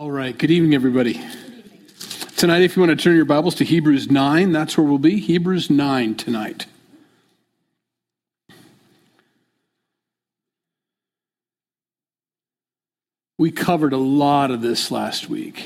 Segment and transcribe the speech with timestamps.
[0.00, 1.20] All right, good evening, everybody.
[2.36, 5.18] Tonight, if you want to turn your Bibles to Hebrews 9, that's where we'll be.
[5.18, 6.66] Hebrews 9 tonight.
[13.38, 15.64] We covered a lot of this last week.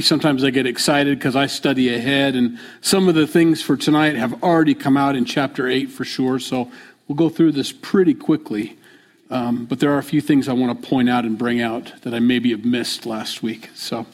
[0.00, 4.14] Sometimes I get excited because I study ahead, and some of the things for tonight
[4.14, 6.70] have already come out in chapter 8 for sure, so
[7.08, 8.78] we'll go through this pretty quickly.
[9.30, 11.92] Um, but there are a few things I want to point out and bring out
[12.02, 13.70] that I maybe have missed last week.
[13.74, 14.06] So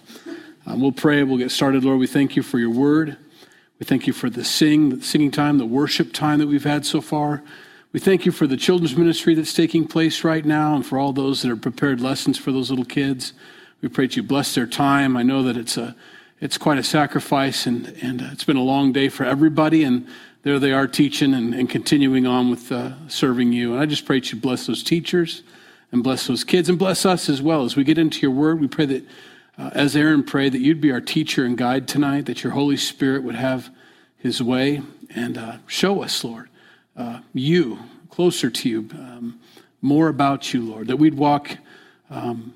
[0.67, 1.23] um, we'll pray.
[1.23, 1.85] We'll get started.
[1.85, 3.17] Lord, we thank you for your word.
[3.79, 6.85] We thank you for the sing, the singing time, the worship time that we've had
[6.85, 7.43] so far.
[7.93, 11.13] We thank you for the children's ministry that's taking place right now and for all
[11.13, 13.33] those that are prepared lessons for those little kids.
[13.81, 15.17] We pray that you bless their time.
[15.17, 15.97] I know that it's a
[16.39, 20.07] it's quite a sacrifice and, and it's been a long day for everybody and
[20.47, 23.73] there they are teaching and, and continuing on with uh, serving you.
[23.73, 25.43] And I just pray that you bless those teachers
[25.91, 27.65] and bless those kids and bless us as well.
[27.65, 29.05] As we get into your word, we pray that,
[29.59, 32.77] uh, as Aaron prayed, that you'd be our teacher and guide tonight, that your Holy
[32.77, 33.71] Spirit would have
[34.19, 36.49] his way and uh, show us, Lord,
[36.97, 39.41] uh, you, closer to you, um,
[39.83, 41.59] more about you, Lord, that we'd walk
[42.09, 42.55] um,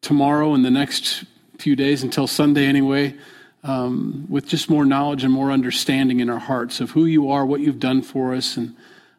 [0.00, 1.24] tomorrow and the next
[1.58, 3.14] few days until Sunday anyway
[3.62, 7.44] um, with just more knowledge and more understanding in our hearts of who you are,
[7.44, 8.74] what you've done for us, and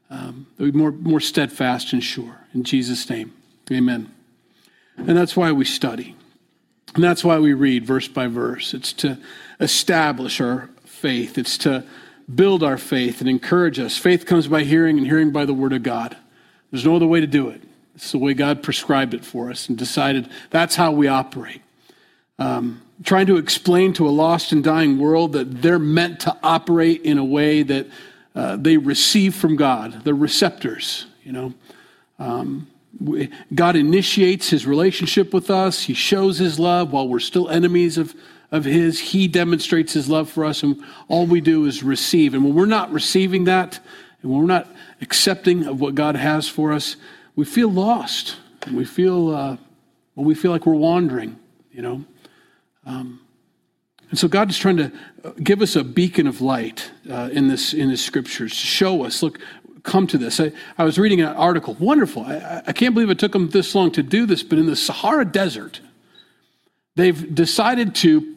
[0.09, 2.37] um, more, more steadfast and sure.
[2.53, 3.33] In Jesus' name,
[3.71, 4.11] amen.
[4.97, 6.15] And that's why we study.
[6.95, 8.73] And that's why we read verse by verse.
[8.73, 9.17] It's to
[9.59, 11.85] establish our faith, it's to
[12.33, 13.97] build our faith and encourage us.
[13.97, 16.17] Faith comes by hearing, and hearing by the word of God.
[16.71, 17.61] There's no other way to do it.
[17.95, 21.61] It's the way God prescribed it for us and decided that's how we operate.
[22.39, 27.01] Um, trying to explain to a lost and dying world that they're meant to operate
[27.01, 27.87] in a way that
[28.35, 30.03] uh, they receive from God.
[30.03, 31.53] They're receptors, you know.
[32.19, 32.67] Um,
[32.99, 35.83] we, God initiates his relationship with us.
[35.83, 38.13] He shows his love while we're still enemies of,
[38.51, 38.99] of his.
[38.99, 42.33] He demonstrates his love for us, and all we do is receive.
[42.33, 43.79] And when we're not receiving that,
[44.21, 44.67] and when we're not
[45.01, 46.95] accepting of what God has for us,
[47.35, 48.37] we feel lost.
[48.71, 49.57] We feel, uh,
[50.15, 51.37] well, we feel like we're wandering,
[51.71, 52.05] you know.
[52.85, 53.21] Um,
[54.09, 54.91] and so God is trying to
[55.41, 59.23] give us a beacon of light uh, in this in His scriptures to show us.
[59.23, 59.39] Look,
[59.83, 60.39] come to this.
[60.39, 61.75] I, I was reading an article.
[61.79, 62.23] Wonderful.
[62.23, 64.43] I, I can't believe it took them this long to do this.
[64.43, 65.79] But in the Sahara Desert,
[66.95, 68.35] they've decided to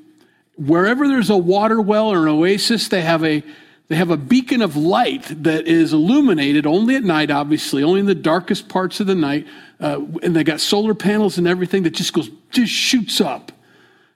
[0.57, 3.43] wherever there's a water well or an oasis, they have a
[3.89, 8.07] they have a beacon of light that is illuminated only at night, obviously, only in
[8.07, 9.47] the darkest parts of the night.
[9.79, 13.53] Uh, and they got solar panels and everything that just goes, just shoots up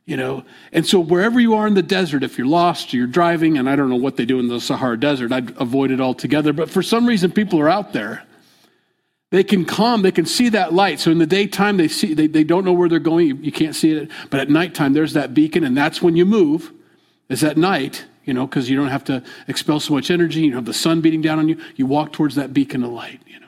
[0.09, 0.43] you know?
[0.73, 3.77] And so wherever you are in the desert if you're lost you're driving and i
[3.77, 6.53] don't know what they do in the sahara desert i'd avoid it altogether.
[6.53, 8.25] But for some reason people are out there.
[9.31, 10.99] They can come they can see that light.
[10.99, 13.27] So in the daytime they see they, they don't know where they're going.
[13.27, 14.11] You, you can't see it.
[14.31, 16.73] But at nighttime there's that beacon and that's when you move
[17.29, 20.41] is at night you know because you don't have to expel so much energy.
[20.41, 21.61] You have the sun beating down on you.
[21.77, 23.47] You walk towards that beacon of light you know.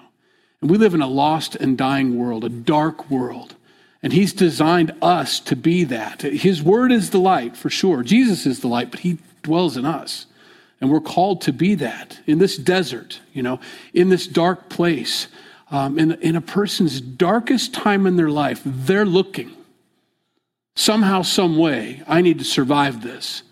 [0.61, 3.57] And we live in a lost and dying world a dark world
[4.03, 6.23] and he's designed us to be that.
[6.23, 8.03] His word is the light, for sure.
[8.03, 10.27] Jesus is the light, but he dwells in us.
[10.81, 13.61] And we're called to be that in this desert, you know,
[13.93, 15.29] in this dark place.
[15.71, 19.53] Um, in, in a person's darkest time in their life, they're looking.
[20.75, 23.43] Somehow, some way, I need to survive this.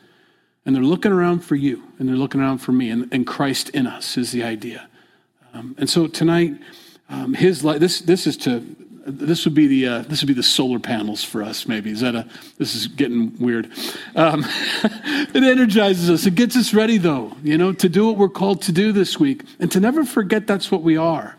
[0.65, 3.70] And they're looking around for you, and they're looking around for me, and, and Christ
[3.70, 4.88] in us is the idea.
[5.54, 6.59] Um, and so tonight,
[7.09, 8.65] um, his light, this, this is to
[9.11, 11.67] this would be the uh, this would be the solar panels for us.
[11.67, 12.29] Maybe is that a?
[12.59, 13.71] This is getting weird.
[14.15, 14.45] Um,
[14.85, 16.27] it energizes us.
[16.27, 17.33] It gets us ready, though.
[17.43, 20.47] You know, to do what we're called to do this week, and to never forget
[20.47, 21.37] that's what we are,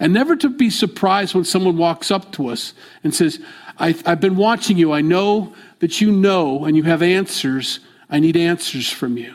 [0.00, 2.74] and never to be surprised when someone walks up to us
[3.04, 3.40] and says,
[3.78, 4.92] I, "I've been watching you.
[4.92, 7.80] I know that you know, and you have answers.
[8.10, 9.34] I need answers from you."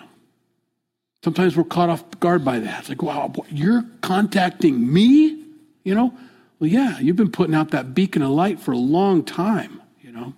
[1.24, 2.82] Sometimes we're caught off guard by that.
[2.82, 5.42] It's like, wow, you're contacting me?
[5.86, 6.14] You know,
[6.64, 10.14] well, yeah, you've been putting out that beacon of light for a long time, you
[10.14, 10.34] know.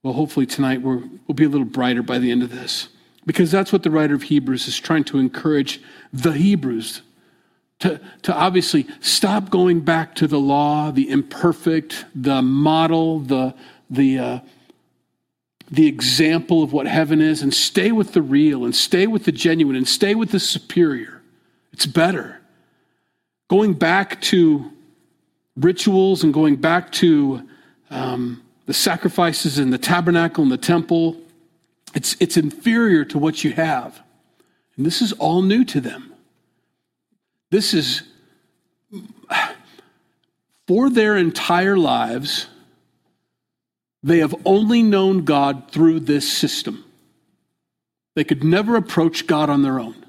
[0.00, 0.94] Well, hopefully tonight we
[1.26, 2.86] will be a little brighter by the end of this.
[3.26, 5.80] Because that's what the writer of Hebrews is trying to encourage
[6.12, 7.02] the Hebrews
[7.80, 13.56] to, to obviously stop going back to the law, the imperfect, the model, the,
[13.90, 14.38] the, uh,
[15.68, 19.32] the example of what heaven is, and stay with the real, and stay with the
[19.32, 21.22] genuine, and stay with the superior.
[21.72, 22.40] It's better.
[23.48, 24.70] Going back to
[25.56, 27.48] rituals and going back to
[27.90, 31.16] um, the sacrifices in the tabernacle and the temple,
[31.94, 34.02] it's, it's inferior to what you have.
[34.76, 36.12] And this is all new to them.
[37.50, 38.02] This is
[40.66, 42.46] for their entire lives,
[44.04, 46.84] They have only known God through this system.
[48.14, 50.04] They could never approach God on their own.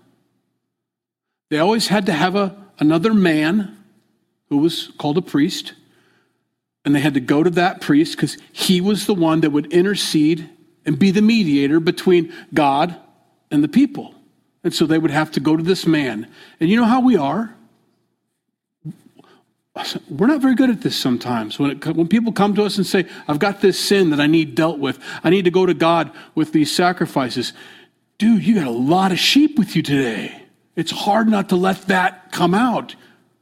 [1.49, 3.74] They always had to have a, another man
[4.49, 5.73] who was called a priest,
[6.83, 9.71] and they had to go to that priest because he was the one that would
[9.73, 10.49] intercede
[10.85, 12.95] and be the mediator between God
[13.49, 14.13] and the people.
[14.63, 16.31] And so they would have to go to this man.
[16.59, 17.55] And you know how we are?
[20.09, 21.59] We're not very good at this sometimes.
[21.59, 24.27] When, it, when people come to us and say, I've got this sin that I
[24.27, 27.51] need dealt with, I need to go to God with these sacrifices.
[28.17, 30.43] Dude, you got a lot of sheep with you today.
[30.75, 32.95] It's hard not to let that come out.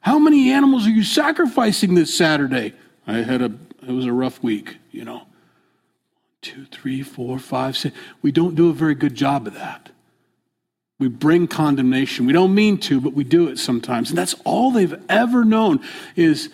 [0.04, 2.74] How many animals are you sacrificing this Saturday?
[3.08, 3.52] I had a,
[3.88, 5.24] it was a rough week, you know.
[6.42, 7.96] Two, three, four, five, six.
[8.22, 9.92] We don't do a very good job of that.
[11.00, 12.26] We bring condemnation.
[12.26, 14.10] We don't mean to, but we do it sometimes.
[14.10, 15.80] And that's all they've ever known
[16.18, 16.50] is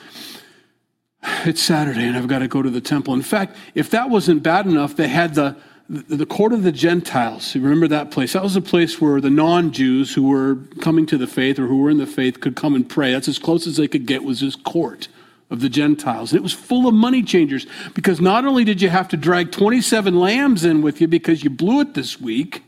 [1.44, 3.16] it's Saturday and I've got to go to the temple.
[3.16, 5.58] In fact, if that wasn't bad enough, they had the
[5.90, 7.56] the court of the Gentiles.
[7.56, 8.34] You remember that place?
[8.34, 11.78] That was a place where the non-Jews who were coming to the faith or who
[11.78, 13.12] were in the faith could come and pray.
[13.12, 15.08] That's as close as they could get was this court
[15.50, 16.32] of the Gentiles.
[16.32, 17.66] And It was full of money changers
[17.96, 21.50] because not only did you have to drag 27 lambs in with you because you
[21.50, 22.64] blew it this week,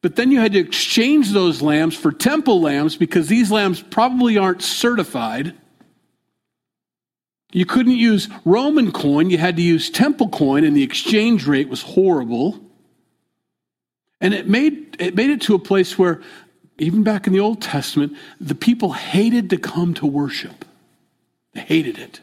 [0.00, 4.38] but then you had to exchange those lambs for temple lambs because these lambs probably
[4.38, 5.52] aren't certified.
[7.52, 11.68] You couldn't use Roman coin, you had to use temple coin, and the exchange rate
[11.68, 12.60] was horrible.
[14.20, 16.20] And it made, it made it to a place where,
[16.78, 20.64] even back in the Old Testament, the people hated to come to worship.
[21.52, 22.20] They hated it.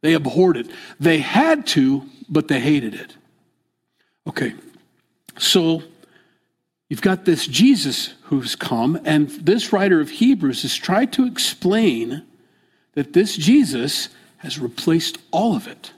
[0.00, 0.70] They abhorred it.
[0.98, 3.16] They had to, but they hated it.
[4.26, 4.54] Okay,
[5.38, 5.82] so
[6.90, 12.24] You've got this Jesus who's come, and this writer of Hebrews has tried to explain
[12.94, 14.08] that this Jesus
[14.40, 15.92] has replaced all of it.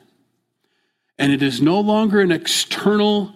[1.19, 3.33] And it is no longer an external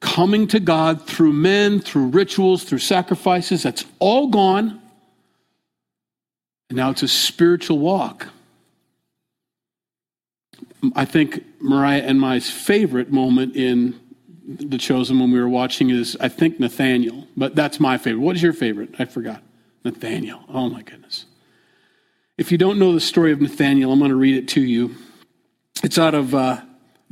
[0.00, 3.62] coming to God through men, through rituals, through sacrifices.
[3.62, 4.80] That's all gone.
[6.68, 8.28] And now it's a spiritual walk.
[10.94, 13.98] I think Mariah and my favorite moment in
[14.46, 18.20] the chosen when we were watching is I think Nathaniel, but that's my favorite.
[18.20, 18.94] What is your favorite?
[18.98, 19.42] I forgot.
[19.84, 20.44] Nathaniel.
[20.48, 21.24] Oh my goodness.
[22.36, 24.96] If you don't know the story of Nathaniel, I'm going to read it to you.
[25.84, 26.62] It's out of uh,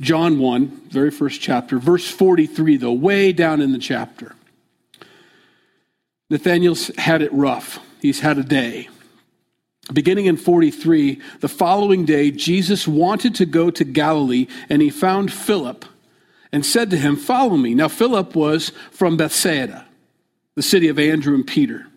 [0.01, 4.35] John 1, very first chapter, verse 43, though, way down in the chapter.
[6.29, 7.79] Nathaniel's had it rough.
[8.01, 8.89] He's had a day.
[9.93, 15.31] Beginning in 43, the following day, Jesus wanted to go to Galilee, and he found
[15.31, 15.85] Philip
[16.51, 17.73] and said to him, Follow me.
[17.73, 19.85] Now, Philip was from Bethsaida,
[20.55, 21.87] the city of Andrew and Peter.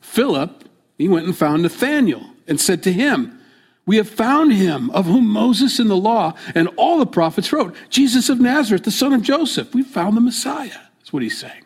[0.00, 0.67] Philip,
[0.98, 3.40] he went and found Nathanael and said to him,
[3.86, 7.74] We have found him of whom Moses in the law and all the prophets wrote,
[7.88, 9.72] Jesus of Nazareth, the son of Joseph.
[9.72, 10.80] We found the Messiah.
[10.98, 11.64] That's what he's saying.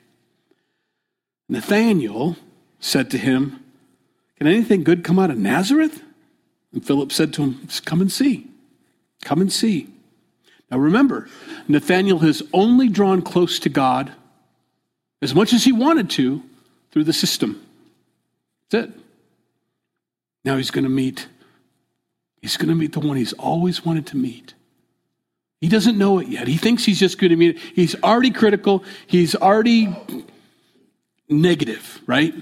[1.48, 2.36] Nathanael
[2.78, 3.64] said to him,
[4.36, 6.02] Can anything good come out of Nazareth?
[6.72, 8.46] And Philip said to him, Come and see.
[9.22, 9.88] Come and see.
[10.70, 11.28] Now remember,
[11.68, 14.12] Nathaniel has only drawn close to God
[15.20, 16.42] as much as he wanted to
[16.90, 17.64] through the system.
[18.70, 19.01] That's it.
[20.44, 21.28] Now he's going to meet
[22.40, 24.54] he's going to meet the one he's always wanted to meet.
[25.60, 26.48] He doesn't know it yet.
[26.48, 27.62] He thinks he's just going to meet it.
[27.74, 28.82] He's already critical.
[29.06, 29.96] He's already
[31.28, 32.34] negative, right?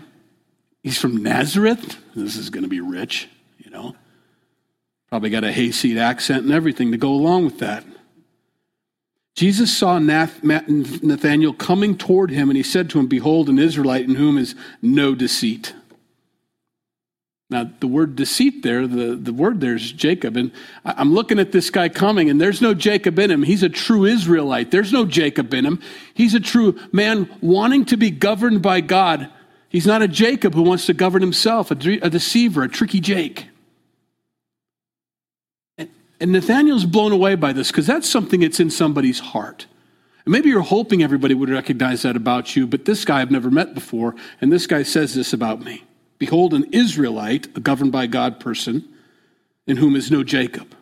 [0.82, 1.98] He's from Nazareth.
[2.16, 3.94] This is going to be rich, you know.
[5.10, 7.84] Probably got a hayseed accent and everything to go along with that.
[9.34, 14.14] Jesus saw Nathanael coming toward him, and he said to him, Behold, an Israelite in
[14.14, 15.74] whom is no deceit.
[17.50, 20.36] Now, the word deceit there, the, the word there is Jacob.
[20.36, 20.52] And
[20.84, 23.42] I'm looking at this guy coming, and there's no Jacob in him.
[23.42, 24.70] He's a true Israelite.
[24.70, 25.80] There's no Jacob in him.
[26.14, 29.28] He's a true man wanting to be governed by God.
[29.68, 33.48] He's not a Jacob who wants to govern himself, a, a deceiver, a tricky Jake.
[35.76, 39.66] And Nathaniel's blown away by this because that's something that's in somebody's heart.
[40.24, 43.50] And maybe you're hoping everybody would recognize that about you, but this guy I've never
[43.50, 45.82] met before, and this guy says this about me
[46.20, 48.86] Behold, an Israelite, a governed by God person,
[49.66, 50.76] in whom is no Jacob.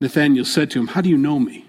[0.00, 1.66] Nathanael said to him, How do you know me?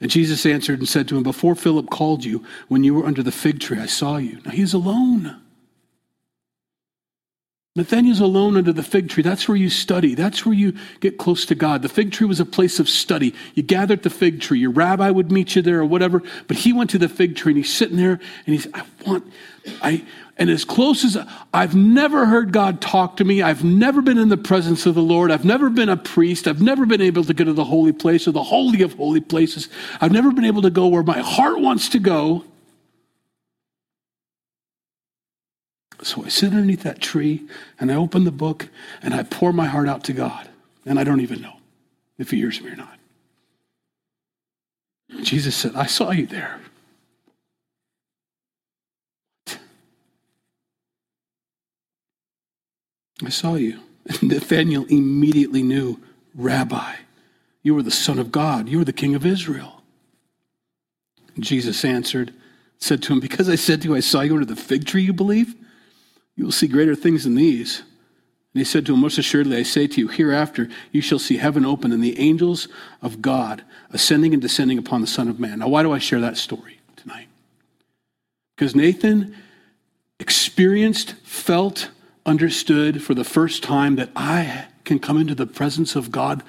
[0.00, 3.22] And Jesus answered and said to him, Before Philip called you, when you were under
[3.22, 4.40] the fig tree, I saw you.
[4.46, 5.38] Now he's alone.
[7.76, 9.22] Nathaniel's alone under the fig tree.
[9.22, 10.16] That's where you study.
[10.16, 11.82] That's where you get close to God.
[11.82, 13.32] The fig tree was a place of study.
[13.54, 14.58] You gather at the fig tree.
[14.58, 16.20] Your rabbi would meet you there or whatever.
[16.48, 19.32] But he went to the fig tree and he's sitting there and he's, I want,
[19.82, 20.04] I,
[20.36, 21.16] And as close as
[21.54, 25.02] I've never heard God talk to me, I've never been in the presence of the
[25.02, 27.92] Lord, I've never been a priest, I've never been able to go to the holy
[27.92, 29.68] place or the holy of holy places,
[30.00, 32.44] I've never been able to go where my heart wants to go.
[36.02, 37.42] So I sit underneath that tree
[37.78, 38.68] and I open the book
[39.02, 40.48] and I pour my heart out to God.
[40.86, 41.56] And I don't even know
[42.18, 42.98] if He hears me or not.
[45.22, 46.60] Jesus said, I saw you there.
[53.22, 53.80] I saw you.
[54.06, 56.00] And Nathanael immediately knew,
[56.34, 56.94] Rabbi,
[57.62, 58.68] you are the Son of God.
[58.68, 59.82] You are the King of Israel.
[61.38, 62.32] Jesus answered,
[62.78, 65.02] said to him, Because I said to you, I saw you under the fig tree,
[65.02, 65.54] you believe?
[66.40, 67.80] You will see greater things than these.
[67.80, 71.36] And he said to him, Most assuredly, I say to you, hereafter you shall see
[71.36, 72.66] heaven open and the angels
[73.02, 75.58] of God ascending and descending upon the Son of Man.
[75.58, 77.28] Now, why do I share that story tonight?
[78.56, 79.36] Because Nathan
[80.18, 81.90] experienced, felt,
[82.24, 86.42] understood for the first time that I can come into the presence of God,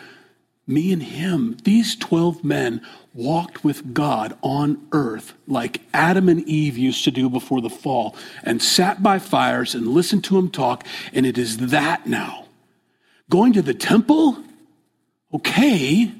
[0.72, 1.58] me and him.
[1.63, 2.82] These 12 men
[3.13, 8.16] walked with God on earth like Adam and Eve used to do before the fall
[8.44, 10.86] and sat by fires and listened to him talk.
[11.13, 12.46] And it is that now.
[13.30, 14.38] Going to the temple,
[15.34, 16.12] okay,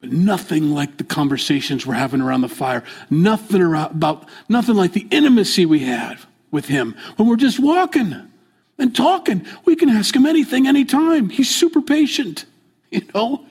[0.00, 2.82] but nothing like the conversations we're having around the fire.
[3.08, 8.28] Nothing around, about, nothing like the intimacy we have with him when we're just walking
[8.78, 9.46] and talking.
[9.64, 11.28] We can ask him anything, anytime.
[11.28, 12.44] He's super patient,
[12.90, 13.46] you know?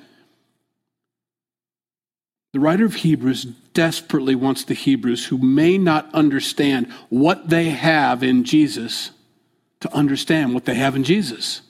[2.54, 8.24] The writer of Hebrews desperately wants the Hebrews who may not understand what they have
[8.24, 9.12] in Jesus
[9.80, 11.62] to understand what they have in Jesus.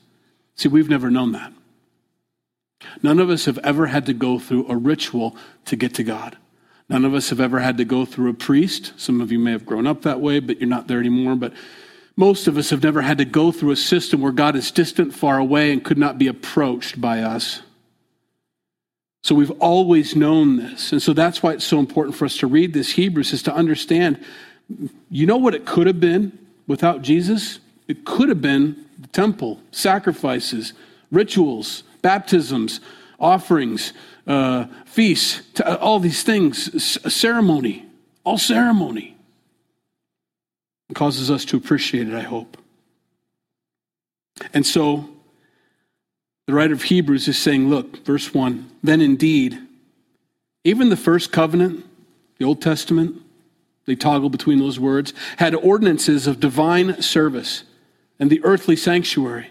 [0.55, 1.53] See, we've never known that.
[3.03, 5.35] None of us have ever had to go through a ritual
[5.65, 6.37] to get to God.
[6.89, 8.93] None of us have ever had to go through a priest.
[8.97, 11.35] Some of you may have grown up that way, but you're not there anymore.
[11.35, 11.53] But
[12.17, 15.13] most of us have never had to go through a system where God is distant,
[15.13, 17.61] far away, and could not be approached by us.
[19.23, 20.91] So we've always known this.
[20.91, 23.53] And so that's why it's so important for us to read this Hebrews is to
[23.53, 24.23] understand
[25.09, 26.37] you know what it could have been
[26.67, 27.59] without Jesus?
[27.87, 30.73] It could have been the temple, sacrifices,
[31.11, 32.79] rituals, baptisms,
[33.19, 33.93] offerings,
[34.27, 37.85] uh, feasts, uh, all these things, ceremony,
[38.23, 39.17] all ceremony.
[40.89, 42.57] It causes us to appreciate it, I hope.
[44.53, 45.09] And so
[46.47, 49.59] the writer of Hebrews is saying, look, verse 1 then indeed,
[50.63, 51.85] even the first covenant,
[52.39, 53.21] the Old Testament,
[53.85, 57.63] they toggle between those words, had ordinances of divine service
[58.19, 59.47] and the earthly sanctuary.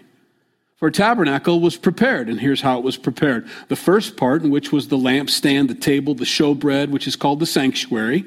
[0.75, 3.47] For a tabernacle was prepared, and here's how it was prepared.
[3.67, 7.39] The first part, in which was the lampstand, the table, the showbread, which is called
[7.39, 8.25] the sanctuary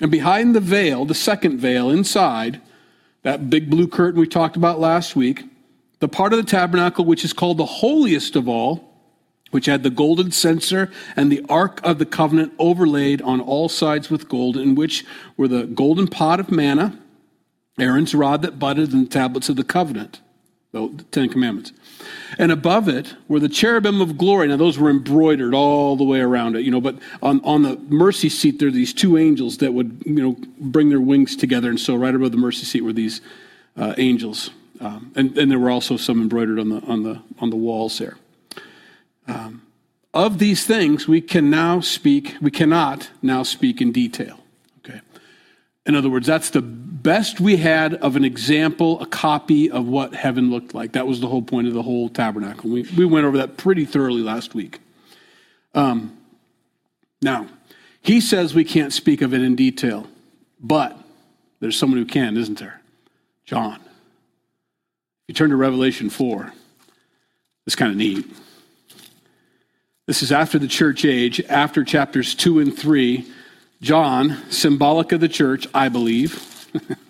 [0.00, 2.60] and behind the veil, the second veil inside,
[3.22, 5.44] that big blue curtain we talked about last week,
[5.98, 8.92] the part of the tabernacle which is called the holiest of all,
[9.50, 14.10] which had the golden censer and the ark of the covenant overlaid on all sides
[14.10, 15.04] with gold, in which
[15.36, 16.98] were the golden pot of manna,
[17.78, 20.20] Aaron's rod that budded, and the tablets of the covenant,
[20.72, 21.72] the Ten Commandments.
[22.38, 24.48] And above it were the cherubim of glory.
[24.48, 27.76] Now, those were embroidered all the way around it, you know, but on, on the
[27.88, 31.70] mercy seat, there are these two angels that would, you know, bring their wings together.
[31.70, 33.20] And so, right above the mercy seat were these
[33.76, 34.50] uh, angels.
[34.80, 37.98] Um, and, and there were also some embroidered on the, on the, on the walls
[37.98, 38.16] there.
[39.28, 39.62] Um,
[40.14, 44.40] of these things, we can now speak, we cannot now speak in detail.
[44.78, 45.00] Okay.
[45.84, 50.14] In other words, that's the best we had of an example, a copy of what
[50.14, 50.92] heaven looked like.
[50.92, 52.70] That was the whole point of the whole tabernacle.
[52.70, 54.80] We, we went over that pretty thoroughly last week.
[55.74, 56.16] Um,
[57.20, 57.46] now,
[58.00, 60.06] he says we can't speak of it in detail,
[60.60, 60.98] but
[61.60, 62.80] there's someone who can, isn't there?
[63.44, 63.80] John.
[65.28, 66.52] You turn to Revelation 4.
[67.66, 68.26] It's kind of neat.
[70.06, 73.26] This is after the church age, after chapters 2 and 3.
[73.82, 76.66] John, symbolic of the church, I believe,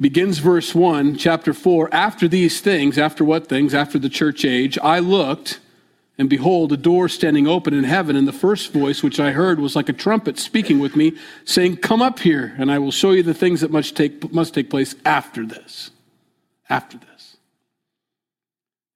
[0.00, 1.88] Begins verse 1, chapter 4.
[1.94, 3.74] After these things, after what things?
[3.74, 5.60] After the church age, I looked,
[6.18, 9.60] and behold, a door standing open in heaven, and the first voice which I heard
[9.60, 13.12] was like a trumpet speaking with me, saying, Come up here, and I will show
[13.12, 15.92] you the things that must take, must take place after this.
[16.68, 17.36] After this.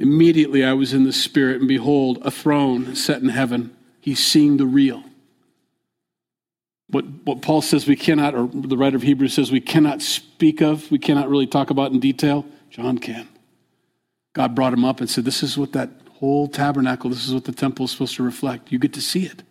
[0.01, 3.77] Immediately I was in the Spirit, and behold, a throne set in heaven.
[4.01, 5.03] He's seeing the real
[6.91, 10.61] what, what Paul says we cannot, or the writer of Hebrews says we cannot speak
[10.61, 13.29] of, we cannot really talk about in detail, John can.
[14.35, 17.45] God brought him up and said, This is what that whole tabernacle, this is what
[17.45, 18.73] the temple is supposed to reflect.
[18.73, 19.43] You get to see it.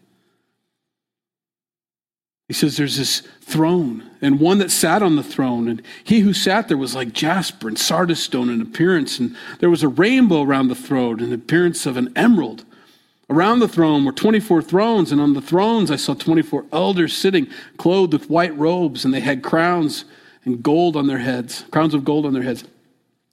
[2.48, 5.68] He says there's this throne and one that sat on the throne.
[5.68, 9.20] And he who sat there was like jasper and sardis stone in appearance.
[9.20, 12.64] And there was a rainbow around the throne in appearance of an emerald.
[13.30, 17.48] Around the throne were 24 thrones, and on the thrones I saw 24 elders sitting,
[17.76, 20.06] clothed with white robes, and they had crowns
[20.46, 22.64] and gold on their heads, crowns of gold on their heads.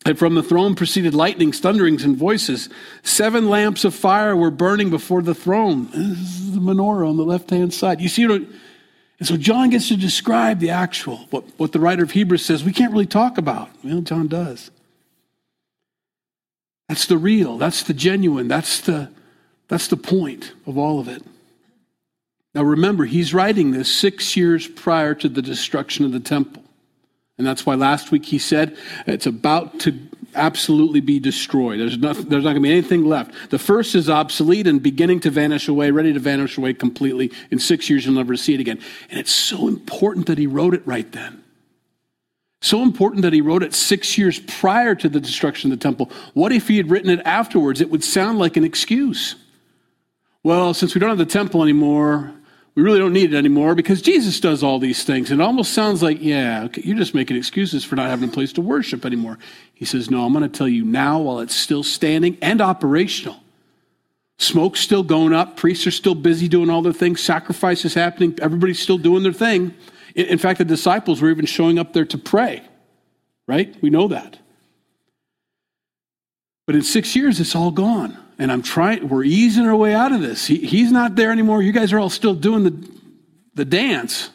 [0.05, 2.69] And from the throne proceeded lightnings, thunderings, and voices.
[3.05, 5.89] Seven lamps of fire were burning before the throne.
[5.93, 8.01] This is the menorah on the left hand side.
[8.01, 8.43] You see what?
[9.19, 12.65] And so John gets to describe the actual, what, what the writer of Hebrews says
[12.65, 13.71] we can't really talk about.
[13.83, 14.71] Well, John does.
[16.89, 19.11] That's the real, that's the genuine, that's the
[19.69, 21.23] that's the point of all of it.
[22.55, 26.63] Now remember, he's writing this six years prior to the destruction of the temple.
[27.39, 29.93] And that's why last week he said it's about to
[30.35, 31.81] absolutely be destroyed.
[31.81, 33.51] There's not, there's not going to be anything left.
[33.51, 37.33] The first is obsolete and beginning to vanish away, ready to vanish away completely.
[37.51, 38.81] In six years, you'll never see it again.
[39.11, 41.43] And it's so important that he wrote it right then.
[42.61, 46.11] So important that he wrote it six years prior to the destruction of the temple.
[46.33, 47.81] What if he had written it afterwards?
[47.81, 49.37] It would sound like an excuse.
[50.43, 52.33] Well, since we don't have the temple anymore,
[52.75, 55.31] we really don't need it anymore because Jesus does all these things.
[55.31, 58.33] And it almost sounds like, yeah, okay, you're just making excuses for not having a
[58.33, 59.39] place to worship anymore.
[59.75, 63.37] He says, no, I'm going to tell you now while it's still standing and operational.
[64.39, 65.57] Smoke's still going up.
[65.57, 67.21] Priests are still busy doing all their things.
[67.21, 68.37] Sacrifice is happening.
[68.43, 69.73] Everybody's still doing their thing.
[70.17, 72.63] In fact, the disciples were even showing up there to pray,
[73.47, 73.77] right?
[73.83, 74.39] We know that.
[76.67, 80.13] But in six years, it's all gone and I'm trying, we're easing our way out
[80.13, 80.47] of this.
[80.47, 81.63] He, he's not there anymore.
[81.63, 82.89] You guys are all still doing the,
[83.55, 84.31] the dance,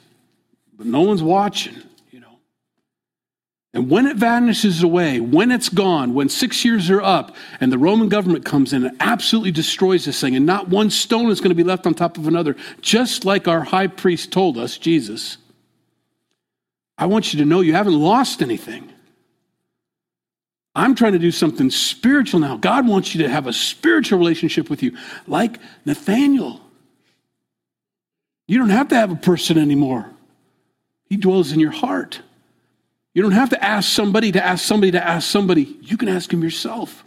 [0.78, 1.76] but no one's watching,
[2.12, 2.40] you know.
[3.74, 7.78] And when it vanishes away, when it's gone, when six years are up, and the
[7.78, 11.50] Roman government comes in and absolutely destroys this thing, and not one stone is going
[11.50, 15.38] to be left on top of another, just like our high priest told us, Jesus,
[16.98, 18.94] I want you to know you haven't lost anything.
[20.76, 22.58] I'm trying to do something spiritual now.
[22.58, 24.96] God wants you to have a spiritual relationship with you,
[25.28, 26.62] like Nathaniel.
[28.48, 30.10] You don't have to have a person anymore,
[31.06, 32.22] He dwells in your heart.
[33.16, 35.78] You don't have to ask somebody to ask somebody to ask somebody.
[35.82, 37.04] You can ask Him yourself.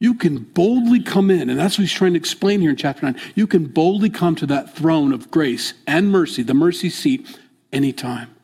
[0.00, 3.04] You can boldly come in, and that's what he's trying to explain here in chapter
[3.04, 3.20] 9.
[3.34, 7.38] You can boldly come to that throne of grace and mercy, the mercy seat,
[7.72, 8.34] anytime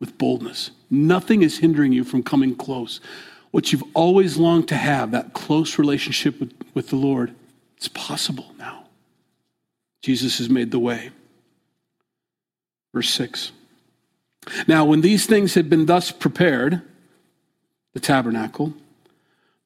[0.00, 0.72] with boldness.
[0.90, 3.00] Nothing is hindering you from coming close
[3.50, 7.34] what you've always longed to have, that close relationship with, with the Lord,
[7.76, 8.84] it's possible now.
[10.02, 11.10] Jesus has made the way.
[12.94, 13.52] Verse 6.
[14.66, 16.82] Now, when these things had been thus prepared,
[17.94, 18.74] the tabernacle,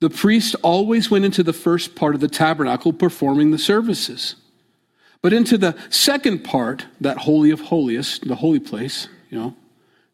[0.01, 4.35] the priest always went into the first part of the tabernacle performing the services.
[5.21, 9.55] But into the second part, that holy of holiest, the holy place, you know,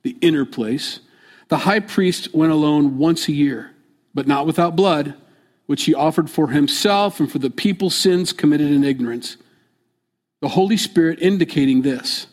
[0.03, 1.01] the inner place,
[1.49, 3.73] the high priest went alone once a year,
[4.15, 5.15] but not without blood,
[5.67, 9.37] which he offered for himself and for the people's sins committed in ignorance.
[10.41, 12.27] The Holy Spirit indicating this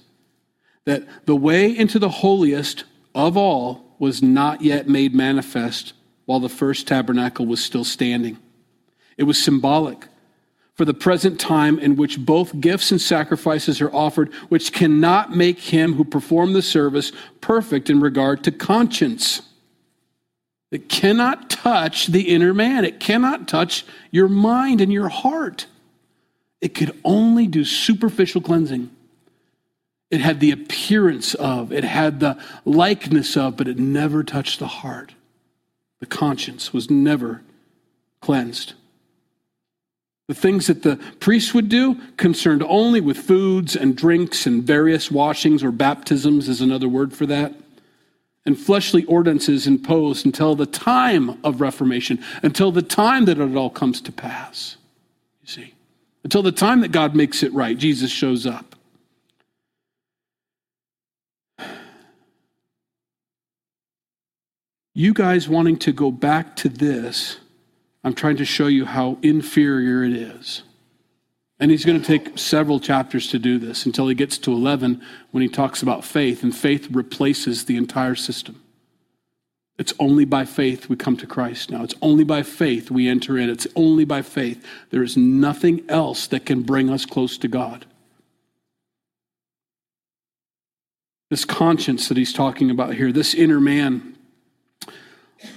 [0.86, 2.84] that the way into the holiest
[3.16, 5.94] of all was not yet made manifest
[6.26, 8.38] while the first tabernacle was still standing.
[9.18, 10.08] It was symbolic
[10.76, 15.60] for the present time in which both gifts and sacrifices are offered, which cannot make
[15.60, 19.42] him who performed the service perfect in regard to conscience.
[20.72, 25.68] It cannot touch the inner man, it cannot touch your mind and your heart.
[26.60, 28.90] It could only do superficial cleansing.
[30.12, 34.68] It had the appearance of, it had the likeness of, but it never touched the
[34.68, 35.14] heart.
[36.00, 37.42] The conscience was never
[38.22, 38.74] cleansed.
[40.28, 45.12] The things that the priests would do concerned only with foods and drinks and various
[45.12, 47.54] washings or baptisms is another word for that.
[48.48, 53.70] And fleshly ordinances imposed until the time of Reformation, until the time that it all
[53.70, 54.78] comes to pass.
[55.42, 55.74] You see,
[56.24, 58.76] until the time that God makes it right, Jesus shows up.
[64.98, 67.38] You guys wanting to go back to this
[68.06, 70.62] I'm trying to show you how inferior it is.
[71.60, 75.02] And he's going to take several chapters to do this until he gets to 11
[75.32, 78.62] when he talks about faith, and faith replaces the entire system.
[79.80, 81.84] It's only by faith we come to Christ now.
[81.84, 83.50] It's only by faith we enter in.
[83.50, 84.64] It's only by faith.
[84.92, 87.88] There is nothing else that can bring us close to God.
[91.32, 94.15] This conscience that he's talking about here, this inner man,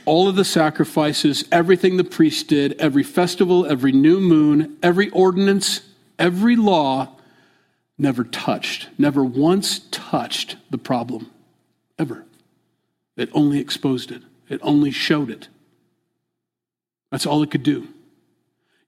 [0.05, 5.83] all of the sacrifices, everything the priest did, every festival, every new moon, every ordinance,
[6.19, 7.09] every law,
[7.99, 11.31] never touched, never once touched the problem,
[11.99, 12.25] ever.
[13.17, 15.49] It only exposed it, it only showed it.
[17.11, 17.89] That's all it could do.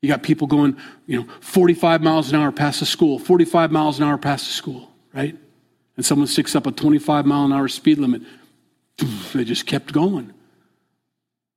[0.02, 3.98] You got people going, you know, 45 miles an hour past the school, 45 miles
[3.98, 5.36] an hour past the school, right?
[5.96, 8.22] And someone sticks up a 25 mile an hour speed limit.
[9.34, 10.34] They just kept going.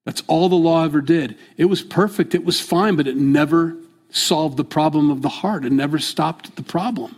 [0.05, 1.37] That's all the law ever did.
[1.57, 3.77] It was perfect, it was fine, but it never
[4.09, 5.65] solved the problem of the heart.
[5.65, 7.15] It never stopped the problem.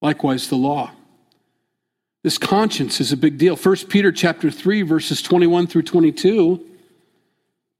[0.00, 0.90] Likewise, the law.
[2.22, 3.56] This conscience is a big deal.
[3.56, 6.64] 1 Peter chapter 3, verses 21 through 22.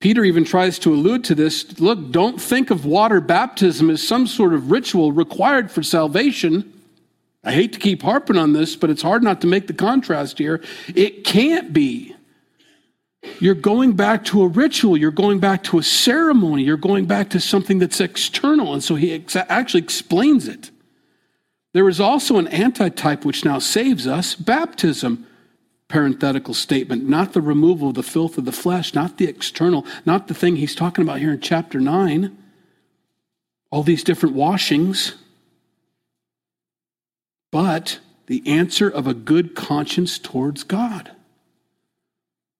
[0.00, 1.78] Peter even tries to allude to this.
[1.78, 6.72] Look, don't think of water baptism as some sort of ritual required for salvation.
[7.44, 10.38] I hate to keep harping on this, but it's hard not to make the contrast
[10.38, 10.60] here.
[10.88, 12.11] It can't be.
[13.38, 14.96] You're going back to a ritual.
[14.96, 16.64] You're going back to a ceremony.
[16.64, 18.72] You're going back to something that's external.
[18.72, 20.70] And so he ex- actually explains it.
[21.72, 25.26] There is also an antitype which now saves us baptism.
[25.88, 30.26] Parenthetical statement, not the removal of the filth of the flesh, not the external, not
[30.26, 32.34] the thing he's talking about here in chapter 9.
[33.70, 35.16] All these different washings.
[37.50, 41.10] But the answer of a good conscience towards God.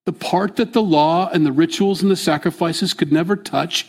[0.05, 3.89] The part that the law and the rituals and the sacrifices could never touch,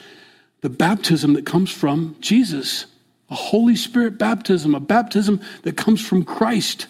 [0.62, 2.86] the baptism that comes from Jesus
[3.34, 6.86] a Holy Spirit baptism, a baptism that comes from Christ,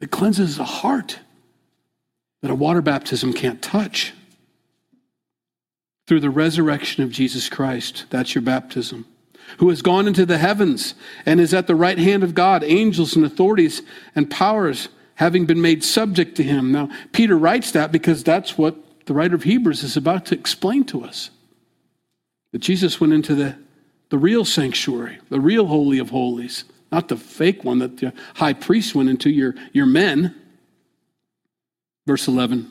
[0.00, 1.20] that cleanses the heart,
[2.40, 4.14] that a water baptism can't touch.
[6.08, 9.06] Through the resurrection of Jesus Christ, that's your baptism,
[9.58, 13.14] who has gone into the heavens and is at the right hand of God, angels
[13.14, 13.82] and authorities
[14.16, 16.72] and powers having been made subject to him.
[16.72, 20.84] Now, Peter writes that because that's what the writer of Hebrews is about to explain
[20.84, 21.30] to us.
[22.52, 23.56] That Jesus went into the
[24.12, 28.52] the real sanctuary, the real Holy of Holies, not the fake one that the high
[28.52, 30.34] priest went into, your, your men.
[32.06, 32.70] Verse 11.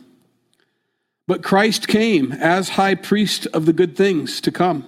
[1.25, 4.85] But Christ came as high priest of the good things to come,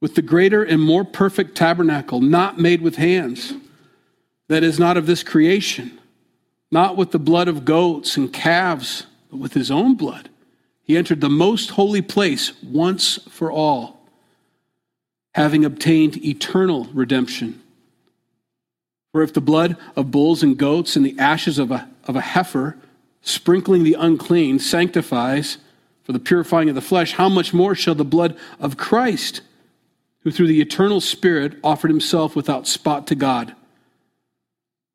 [0.00, 3.52] with the greater and more perfect tabernacle, not made with hands,
[4.46, 5.95] that is not of this creation,
[6.76, 10.28] not with the blood of goats and calves, but with his own blood.
[10.82, 13.98] He entered the most holy place once for all
[15.34, 17.62] having obtained eternal redemption.
[19.10, 22.20] For if the blood of bulls and goats and the ashes of a, of a
[22.20, 22.76] heifer,
[23.22, 25.56] sprinkling the unclean, sanctifies
[26.04, 29.40] for the purifying of the flesh, how much more shall the blood of Christ,
[30.24, 33.56] who through the eternal Spirit offered himself without spot to God,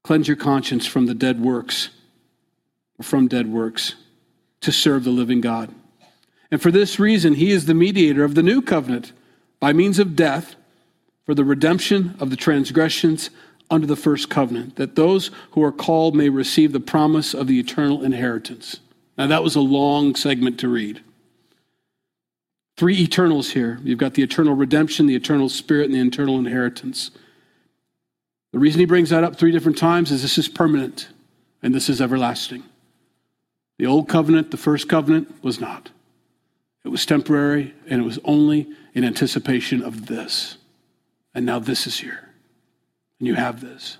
[0.04, 1.90] cleanse your conscience from the dead works,
[3.00, 3.96] or from dead works,
[4.62, 5.74] to serve the living God?
[6.52, 9.14] And for this reason, he is the mediator of the new covenant
[9.60, 10.56] by means of death
[11.26, 13.30] for the redemption of the transgressions
[13.70, 17.58] under the first covenant, that those who are called may receive the promise of the
[17.58, 18.82] eternal inheritance.
[19.18, 21.02] Now, that was a long segment to read.
[22.76, 23.80] Three eternals here.
[23.84, 27.12] You've got the eternal redemption, the eternal spirit, and the eternal inheritance.
[28.52, 31.10] The reason he brings that up three different times is this is permanent
[31.64, 32.64] and this is everlasting.
[33.78, 35.90] The old covenant, the first covenant, was not.
[36.84, 40.58] It was temporary and it was only in anticipation of this.
[41.34, 42.30] And now this is here.
[43.20, 43.98] And you have this.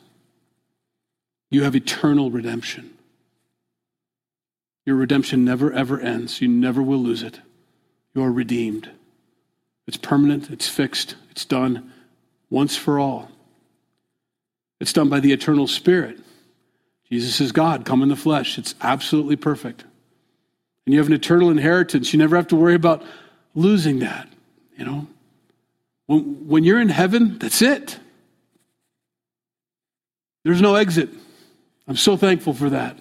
[1.50, 2.92] You have eternal redemption.
[4.86, 6.42] Your redemption never, ever ends.
[6.42, 7.40] You never will lose it.
[8.14, 8.90] You are redeemed.
[9.88, 11.92] It's permanent, it's fixed, it's done
[12.50, 13.30] once for all.
[14.82, 16.20] It's done by the eternal Spirit.
[17.08, 18.58] Jesus is God, come in the flesh.
[18.58, 19.84] It's absolutely perfect.
[20.86, 22.12] And you have an eternal inheritance.
[22.12, 23.04] You never have to worry about
[23.54, 24.28] losing that.
[24.76, 25.08] You know,
[26.08, 28.00] when, when you're in heaven, that's it.
[30.44, 31.10] There's no exit.
[31.88, 32.98] I'm so thankful for that.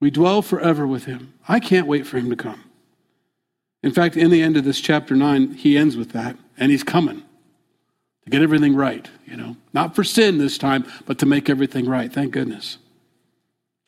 [0.00, 1.34] We dwell forever with him.
[1.46, 2.64] I can't wait for him to come.
[3.82, 6.82] In fact, in the end of this chapter 9, he ends with that, and he's
[6.82, 7.24] coming
[8.30, 9.56] get everything right, you know.
[9.72, 12.12] Not for sin this time, but to make everything right.
[12.12, 12.78] Thank goodness.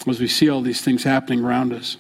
[0.07, 1.96] As we see all these things happening around us.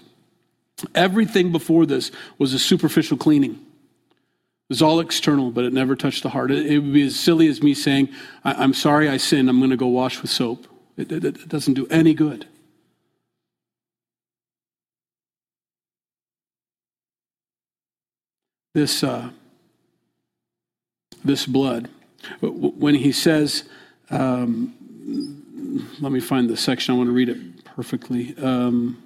[0.94, 3.52] Everything before this was a superficial cleaning.
[3.52, 6.50] It was all external, but it never touched the heart.
[6.50, 8.08] It, would be as silly as me saying,
[8.44, 10.66] I, am sorry I sinned, I'm going to go wash with soap.
[10.96, 12.46] It, it, it doesn't do any good.
[18.74, 19.30] This, uh,
[21.22, 21.90] this blood,
[22.40, 23.64] when he says,
[24.10, 24.74] um,
[26.00, 28.36] let me find the section, I want to read it perfectly.
[28.38, 29.02] Um,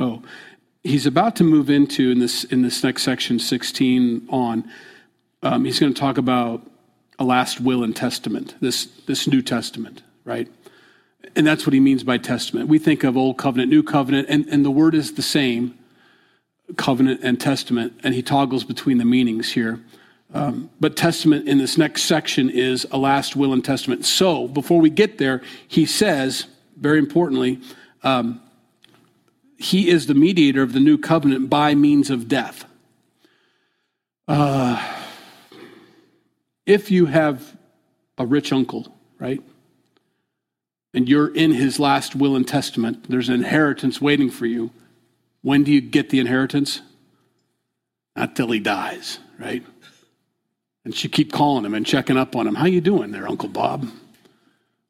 [0.00, 0.22] Oh,
[0.82, 4.68] he's about to move into in this in this next section 16 on.
[5.42, 6.62] Um, he's going to talk about
[7.18, 8.54] a last will and testament.
[8.60, 10.48] This this New Testament, right?
[11.36, 12.68] And that's what he means by testament.
[12.68, 15.76] We think of old covenant, new covenant, and, and the word is the same,
[16.76, 19.80] covenant and testament, and he toggles between the meanings here.
[20.32, 24.04] Um, but testament in this next section is a last will and testament.
[24.04, 26.46] So before we get there, he says,
[26.76, 27.60] very importantly,
[28.02, 28.40] um,
[29.56, 32.64] he is the mediator of the new covenant by means of death.
[34.26, 35.03] Uh,
[36.66, 37.56] if you have
[38.18, 39.42] a rich uncle, right,
[40.92, 44.70] and you're in his last will and testament, there's an inheritance waiting for you.
[45.42, 46.80] When do you get the inheritance?
[48.16, 49.64] Not till he dies, right?
[50.84, 52.54] And she keep calling him and checking up on him.
[52.54, 53.88] How you doing there, Uncle Bob?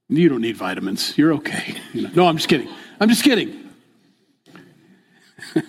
[0.08, 1.16] You don't need vitamins.
[1.16, 1.76] You're okay.
[1.94, 2.68] You know, no, I'm just kidding.
[3.00, 3.70] I'm just kidding.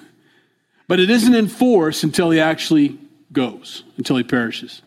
[0.88, 2.98] but it isn't in force until he actually
[3.32, 4.82] goes, until he perishes,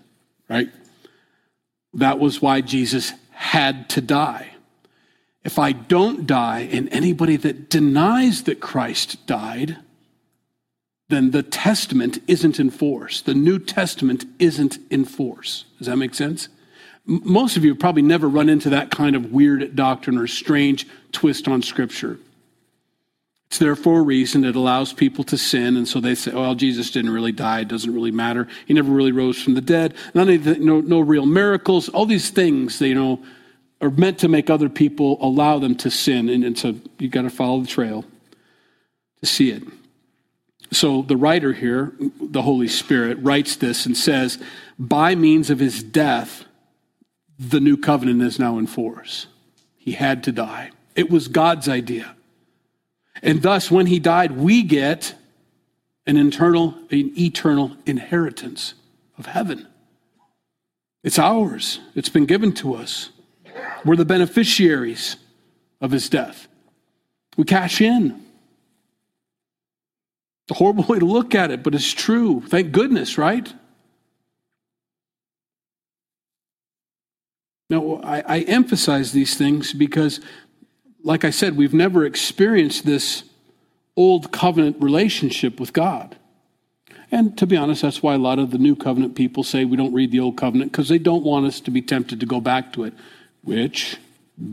[0.48, 0.68] right?
[1.94, 4.52] That was why Jesus had to die.
[5.44, 9.78] If I don't die, and anybody that denies that Christ died,
[11.08, 13.22] then the testament isn't in force.
[13.22, 15.64] The New Testament isn't in force.
[15.78, 16.48] Does that make sense?
[17.06, 21.48] Most of you probably never run into that kind of weird doctrine or strange twist
[21.48, 22.18] on Scripture.
[23.48, 24.44] It's there for a reason.
[24.44, 25.78] It allows people to sin.
[25.78, 27.60] And so they say, well, Jesus didn't really die.
[27.60, 28.46] It doesn't really matter.
[28.66, 29.94] He never really rose from the dead.
[30.12, 31.88] None of the, no, no real miracles.
[31.88, 33.22] All these things, you know,
[33.80, 36.28] are meant to make other people allow them to sin.
[36.28, 38.04] And, and so you've got to follow the trail
[39.20, 39.62] to see it.
[40.70, 44.38] So the writer here, the Holy Spirit, writes this and says,
[44.78, 46.44] by means of his death,
[47.38, 49.26] the new covenant is now in force.
[49.78, 50.70] He had to die.
[50.94, 52.14] It was God's idea.
[53.22, 55.14] And thus, when he died, we get
[56.06, 58.74] an internal, an eternal inheritance
[59.18, 59.66] of heaven.
[61.02, 63.10] It's ours, it's been given to us.
[63.84, 65.16] We're the beneficiaries
[65.80, 66.48] of his death.
[67.36, 68.24] We cash in.
[70.44, 72.42] It's a horrible way to look at it, but it's true.
[72.48, 73.52] Thank goodness, right?
[77.70, 80.20] Now, I, I, emphasize these things because,
[81.02, 83.24] like I said, we've never experienced this
[83.96, 86.16] old covenant relationship with God.
[87.10, 89.76] And to be honest, that's why a lot of the new covenant people say we
[89.76, 92.40] don't read the old covenant because they don't want us to be tempted to go
[92.40, 92.94] back to it,
[93.42, 93.96] which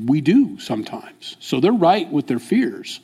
[0.06, 1.36] we do sometimes.
[1.40, 3.02] So they're right with their fears.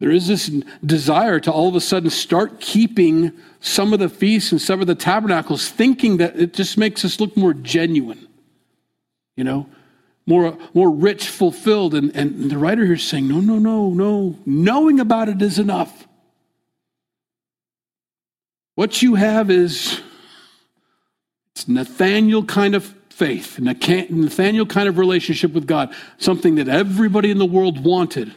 [0.00, 0.50] There is this
[0.84, 4.86] desire to all of a sudden start keeping some of the feasts and some of
[4.86, 8.26] the tabernacles, thinking that it just makes us look more genuine,
[9.36, 9.68] you know,
[10.26, 11.94] more, more rich, fulfilled.
[11.94, 14.38] And, and the writer here is saying, no, no, no, no.
[14.46, 16.06] Knowing about it is enough.
[18.74, 20.00] What you have is
[21.54, 27.38] it's Nathaniel kind of faith, Nathaniel kind of relationship with God, something that everybody in
[27.38, 28.34] the world wanted.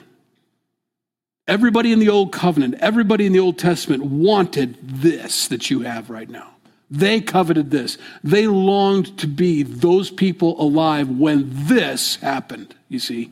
[1.47, 6.09] Everybody in the Old Covenant, everybody in the Old Testament wanted this that you have
[6.09, 6.56] right now.
[6.89, 7.97] They coveted this.
[8.23, 13.31] They longed to be those people alive when this happened, you see.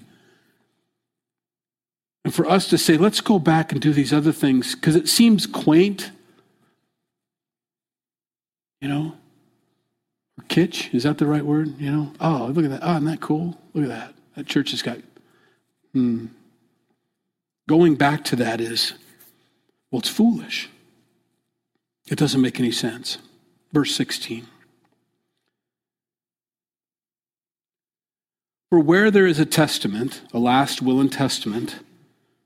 [2.23, 5.07] And for us to say, let's go back and do these other things, because it
[5.07, 6.11] seems quaint,
[8.81, 9.13] you know,
[10.49, 11.79] kitsch, is that the right word?
[11.79, 12.81] You know, oh, look at that.
[12.83, 13.57] Oh, isn't that cool?
[13.73, 14.13] Look at that.
[14.35, 14.97] That church has got,
[15.93, 16.27] hmm,
[17.67, 18.93] Going back to that is,
[19.89, 20.69] well, it's foolish.
[22.07, 23.17] It doesn't make any sense.
[23.75, 24.47] Verse 16.
[28.69, 31.79] For where there is a testament, a last will and testament,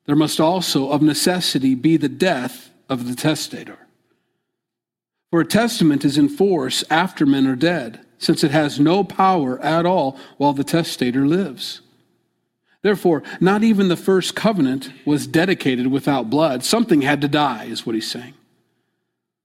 [0.07, 3.77] there must also of necessity be the death of the testator.
[5.29, 9.61] For a testament is in force after men are dead, since it has no power
[9.61, 11.81] at all while the testator lives.
[12.81, 16.63] Therefore, not even the first covenant was dedicated without blood.
[16.63, 18.33] Something had to die, is what he's saying.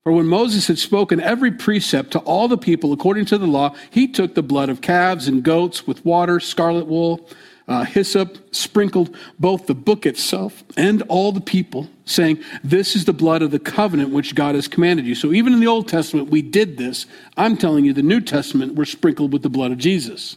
[0.05, 3.75] For when Moses had spoken every precept to all the people according to the law,
[3.91, 7.27] he took the blood of calves and goats with water, scarlet wool,
[7.67, 13.15] uh, hyssop, sprinkled both the book itself and all the people, saying, This is the
[13.15, 15.15] blood of the covenant which God has commanded you.
[15.15, 17.07] So even in the Old Testament, we did this.
[17.39, 20.37] I'm telling you, the New Testament, we're sprinkled with the blood of Jesus.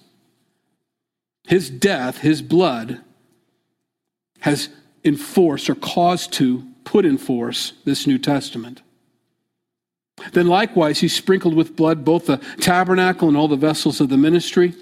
[1.46, 3.02] His death, his blood,
[4.40, 4.70] has
[5.04, 8.82] enforced or caused to put in force this New Testament.
[10.34, 14.18] Then likewise, he sprinkled with blood both the tabernacle and all the vessels of the
[14.18, 14.74] ministry.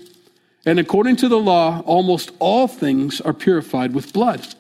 [0.66, 4.56] And according to the law, almost all things are purified with blood.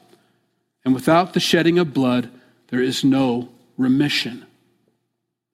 [0.83, 2.29] And without the shedding of blood,
[2.67, 4.45] there is no remission.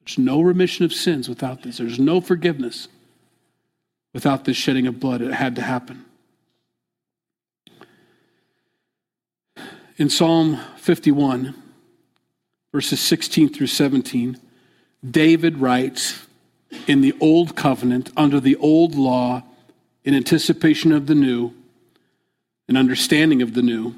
[0.06, 1.78] There's no remission of sins without this.
[1.78, 2.88] There's no forgiveness
[4.14, 5.22] without this shedding of blood.
[5.22, 6.06] It had to happen.
[9.98, 11.54] In Psalm 51,
[12.74, 14.40] verses 16 through 17,
[15.10, 16.26] David writes,
[16.88, 19.44] In the old covenant, under the old law,
[20.04, 21.54] in anticipation of the new,
[22.68, 23.96] an understanding of the new,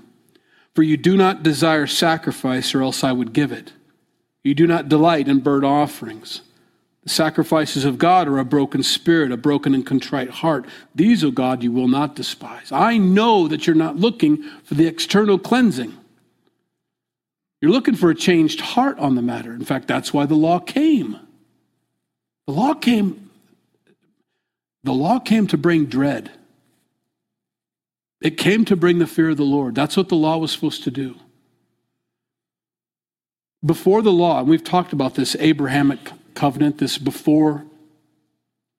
[0.73, 3.73] for you do not desire sacrifice, or else I would give it.
[4.43, 6.41] You do not delight in burnt offerings.
[7.03, 10.65] The sacrifices of God are a broken spirit, a broken and contrite heart.
[10.95, 12.71] These, O God, you will not despise.
[12.71, 15.97] I know that you're not looking for the external cleansing.
[17.63, 19.53] You're looking for a changed heart on the matter.
[19.53, 21.17] In fact, that's why the law came.
[22.45, 23.29] The law came
[24.83, 26.29] the law came to bring dread.
[28.19, 29.75] It came to bring the fear of the Lord.
[29.75, 31.15] That's what the law was supposed to do.
[33.65, 37.63] Before the law, and we've talked about this Abrahamic covenant, this before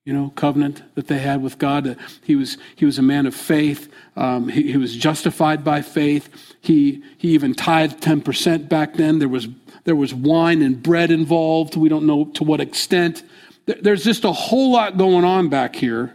[0.04, 1.96] you know, covenant that they had with God.
[2.22, 3.90] He was, he was a man of faith.
[4.16, 6.28] Um, he, he, was justified by faith.
[6.60, 9.18] He, he even tithed 10% back then.
[9.18, 9.48] There was,
[9.84, 11.76] there was wine and bread involved.
[11.76, 13.22] We don't know to what extent.
[13.64, 16.14] There's just a whole lot going on back here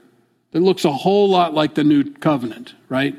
[0.52, 3.16] that looks a whole lot like the new covenant, right?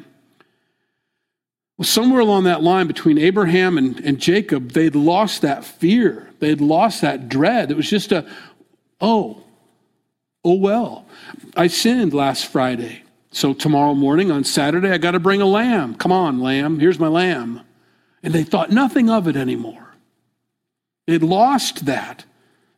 [1.76, 6.28] Well, somewhere along that line between Abraham and, and Jacob, they'd lost that fear.
[6.38, 7.72] They'd lost that dread.
[7.72, 8.30] It was just a,
[9.00, 9.42] oh,
[10.44, 11.06] oh well.
[11.56, 13.02] I sinned last Friday.
[13.32, 15.94] So tomorrow morning on Saturday, I got to bring a lamb.
[15.94, 16.80] Come on, lamb.
[16.80, 17.60] Here's my lamb.
[18.22, 19.94] And they thought nothing of it anymore.
[21.06, 22.24] They'd lost that.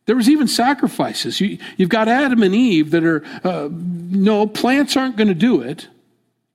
[0.05, 1.39] There was even sacrifices.
[1.39, 5.61] You, have got Adam and Eve that are, uh, no, plants aren't going to do
[5.61, 5.87] it.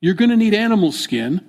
[0.01, 1.47] You're going to need animal skin.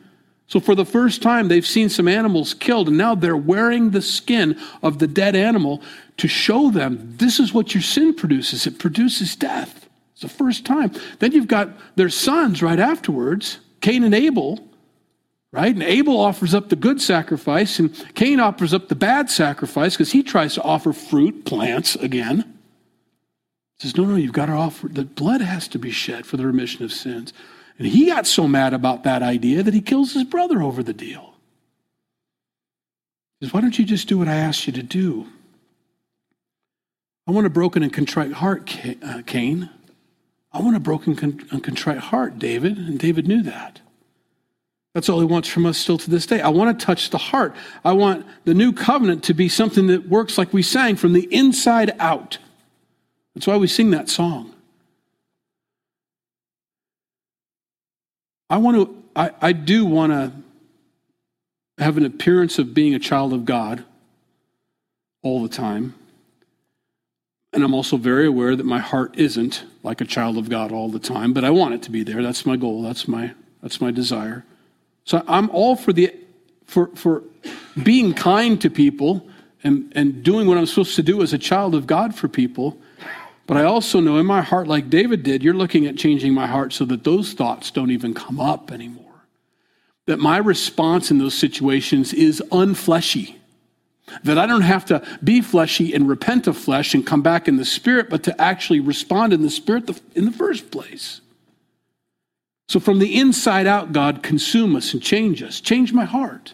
[0.48, 4.02] So, for the first time, they've seen some animals killed, and now they're wearing the
[4.02, 5.84] skin of the dead animal
[6.20, 8.68] to show them this is what your sin produces.
[8.68, 9.88] It produces death.
[10.14, 10.92] It's the first time.
[11.20, 14.68] Then you've got their sons right afterwards, Cain and Abel,
[15.52, 15.74] right?
[15.74, 20.12] And Abel offers up the good sacrifice, and Cain offers up the bad sacrifice because
[20.12, 22.42] he tries to offer fruit, plants again.
[23.78, 26.38] He says, No, no, you've got to offer, the blood has to be shed for
[26.38, 27.34] the remission of sins.
[27.78, 30.94] And he got so mad about that idea that he kills his brother over the
[30.94, 31.34] deal.
[33.40, 35.28] He says, Why don't you just do what I asked you to do?
[37.30, 39.70] I want a broken and contrite heart, uh, Cain.
[40.52, 41.16] I want a broken
[41.52, 42.76] and contrite heart, David.
[42.76, 43.82] And David knew that.
[44.96, 46.42] That's all he wants from us still to this day.
[46.42, 47.56] I want to touch the heart.
[47.86, 51.32] I want the new covenant to be something that works like we sang from the
[51.32, 52.40] inside out.
[53.36, 54.56] That's why we sing that song.
[58.50, 60.34] I want to, I, I do want to
[61.78, 63.86] have an appearance of being a child of God
[65.22, 65.94] all the time.
[67.52, 70.90] And I'm also very aware that my heart isn't like a child of God all
[70.90, 72.22] the time, but I want it to be there.
[72.22, 72.84] That's my goal.
[72.84, 74.46] That's my that's my desire.
[75.04, 76.14] So I'm all for the
[76.66, 77.24] for for
[77.82, 79.28] being kind to people
[79.64, 82.78] and, and doing what I'm supposed to do as a child of God for people.
[83.48, 86.46] But I also know in my heart, like David did, you're looking at changing my
[86.46, 89.06] heart so that those thoughts don't even come up anymore.
[90.06, 93.39] That my response in those situations is unfleshy.
[94.24, 97.58] That I don't have to be fleshy and repent of flesh and come back in
[97.58, 101.22] the spirit, but to actually respond in the spirit in the first place.
[102.68, 105.60] So from the inside out, God, consume us and change us.
[105.60, 106.54] Change my heart.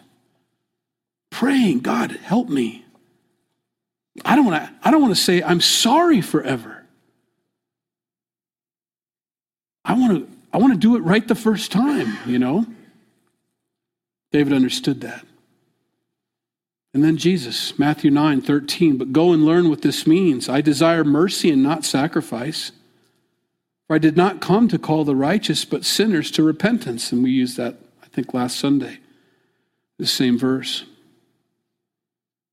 [1.30, 2.84] Praying, God, help me.
[4.24, 6.84] I don't want to, I don't want to say I'm sorry forever.
[9.84, 12.64] I want to I want to do it right the first time, you know?
[14.32, 15.26] David understood that.
[16.96, 20.48] And then Jesus, Matthew 9, 13, but go and learn what this means.
[20.48, 22.72] I desire mercy and not sacrifice.
[23.86, 27.12] For I did not come to call the righteous, but sinners to repentance.
[27.12, 29.00] And we used that, I think, last Sunday,
[29.98, 30.86] the same verse.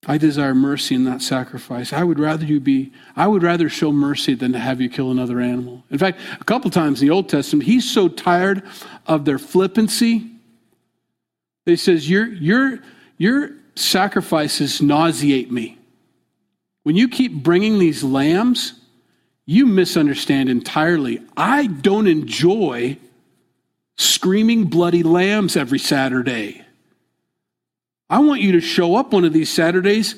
[0.07, 1.93] I desire mercy and not sacrifice.
[1.93, 5.09] I would rather you be, I would rather show mercy than to have you kill
[5.09, 5.85] another animal.
[5.89, 8.61] In fact, a couple times in the Old Testament, he's so tired
[9.07, 10.29] of their flippancy.
[11.65, 12.79] He says, You're, you're,
[13.17, 15.77] your, your sacrifices nauseate me.
[16.83, 18.73] When you keep bringing these lambs,
[19.45, 21.21] you misunderstand entirely.
[21.35, 22.97] I don't enjoy
[23.97, 26.63] screaming bloody lambs every Saturday.
[28.09, 30.15] I want you to show up one of these Saturdays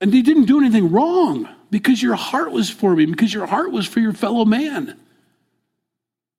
[0.00, 3.72] and you didn't do anything wrong because your heart was for me, because your heart
[3.72, 4.98] was for your fellow man.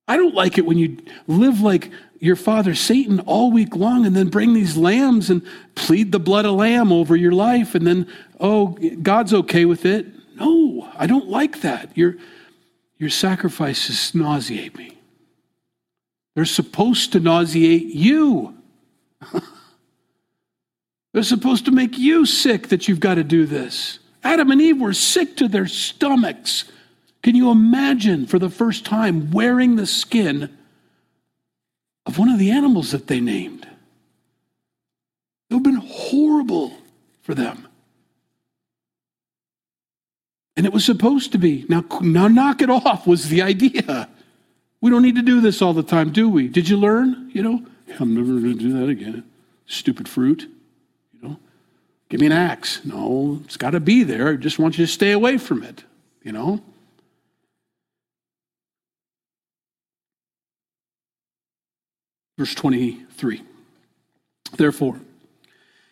[0.06, 1.90] I don't like it when you live like
[2.20, 5.42] your father Satan all week long and then bring these lambs and
[5.74, 8.06] plead the blood of lamb over your life and then,
[8.40, 10.06] oh, God's okay with it.
[10.36, 11.96] No, I don't like that.
[11.96, 12.16] Your,
[12.98, 14.98] your sacrifices nauseate me.
[16.34, 18.54] They're supposed to nauseate you.
[21.12, 24.00] They're supposed to make you sick that you've got to do this.
[24.24, 26.64] Adam and Eve were sick to their stomachs.
[27.24, 30.54] Can you imagine for the first time wearing the skin
[32.04, 33.66] of one of the animals that they named?
[35.48, 36.76] It would have been horrible
[37.22, 37.66] for them.
[40.54, 41.64] And it was supposed to be.
[41.66, 44.06] Now, now knock it off was the idea.
[44.82, 46.46] We don't need to do this all the time, do we?
[46.46, 47.30] Did you learn?
[47.32, 47.66] You know,
[47.98, 49.24] I'm never going to do that again.
[49.64, 50.46] Stupid fruit.
[51.14, 51.38] You know,
[52.10, 52.84] give me an axe.
[52.84, 54.28] No, it's got to be there.
[54.28, 55.84] I just want you to stay away from it.
[56.22, 56.62] You know.
[62.36, 63.42] Verse 23.
[64.56, 65.00] Therefore,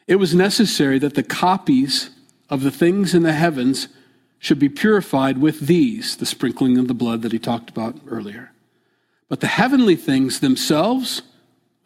[0.07, 2.11] it was necessary that the copies
[2.51, 3.88] of the things in the heavens
[4.38, 8.51] should be purified with these, the sprinkling of the blood that he talked about earlier.
[9.28, 11.22] But the heavenly things themselves,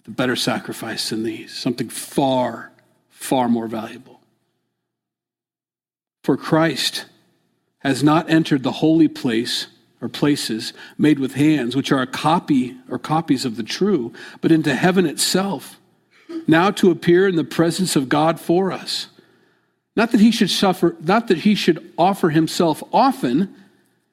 [0.05, 2.73] the better sacrifice than these, something far,
[3.11, 4.21] far more valuable.
[6.25, 7.05] For Christ
[7.81, 9.69] has not entered the holy place
[10.01, 14.53] or places made with hands, which are a copy or copies of the true, but
[14.53, 15.79] into heaven itself,
[16.47, 19.09] now to appear in the presence of God for us.
[19.95, 23.55] Not that he should suffer, not that he should offer himself often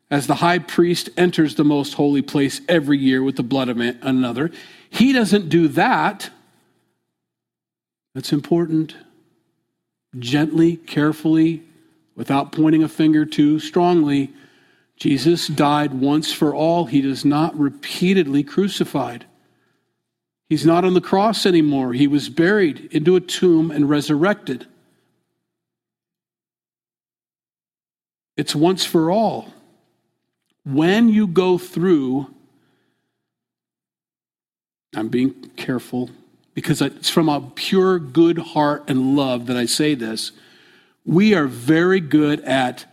[0.09, 3.79] as the high priest enters the most holy place every year with the blood of
[3.79, 4.51] another.
[4.89, 6.29] He doesn't do that.
[8.13, 8.95] That's important.
[10.19, 11.63] Gently, carefully,
[12.15, 14.31] without pointing a finger too strongly.
[14.97, 16.85] Jesus died once for all.
[16.85, 19.25] He is not repeatedly crucified.
[20.49, 21.93] He's not on the cross anymore.
[21.93, 24.67] He was buried into a tomb and resurrected.
[28.37, 29.53] It's once for all
[30.63, 32.33] when you go through,
[34.95, 36.09] I'm being careful
[36.53, 40.31] because it's from a pure good heart and love that I say this.
[41.05, 42.85] We are very good at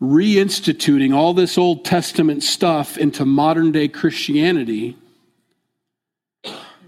[0.00, 4.96] reinstituting all this Old Testament stuff into modern day Christianity.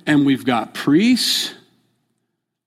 [0.07, 1.55] And we've got priests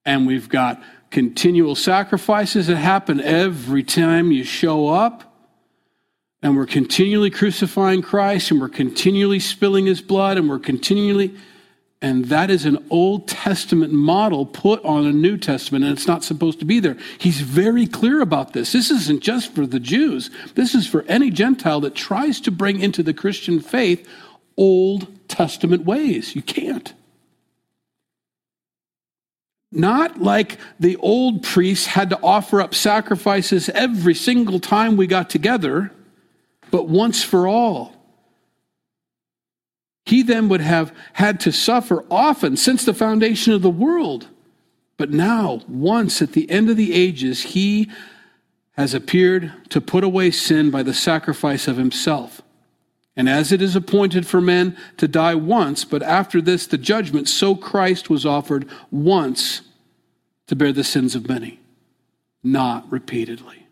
[0.05, 0.81] and we've got
[1.11, 5.33] continual sacrifices that happen every time you show up
[6.41, 11.35] and we're continually crucifying Christ and we're continually spilling his blood and we're continually
[12.03, 16.23] and that is an Old Testament model put on a New Testament, and it's not
[16.23, 16.97] supposed to be there.
[17.17, 18.73] He's very clear about this.
[18.73, 22.81] This isn't just for the Jews, this is for any Gentile that tries to bring
[22.81, 24.07] into the Christian faith
[24.57, 26.35] Old Testament ways.
[26.35, 26.93] You can't.
[29.71, 35.29] Not like the old priests had to offer up sacrifices every single time we got
[35.29, 35.91] together
[36.69, 37.92] but once for all.
[40.05, 44.27] He then would have had to suffer often since the foundation of the world.
[44.97, 47.89] But now, once at the end of the ages, he
[48.73, 52.41] has appeared to put away sin by the sacrifice of himself.
[53.15, 57.29] And as it is appointed for men to die once, but after this the judgment,
[57.29, 59.61] so Christ was offered once
[60.47, 61.59] to bear the sins of many,
[62.43, 63.67] not repeatedly.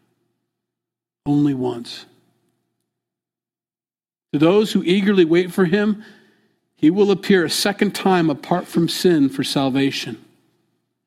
[1.25, 2.05] Only once.
[4.33, 6.03] To those who eagerly wait for him,
[6.81, 10.19] he will appear a second time apart from sin for salvation.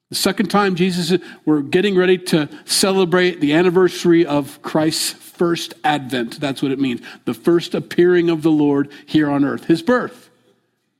[0.08, 6.38] The second time Jesus, we're getting ready to celebrate the anniversary of Christ's first advent.
[6.38, 7.00] That's what it means.
[7.24, 10.30] The first appearing of the Lord here on earth, his birth.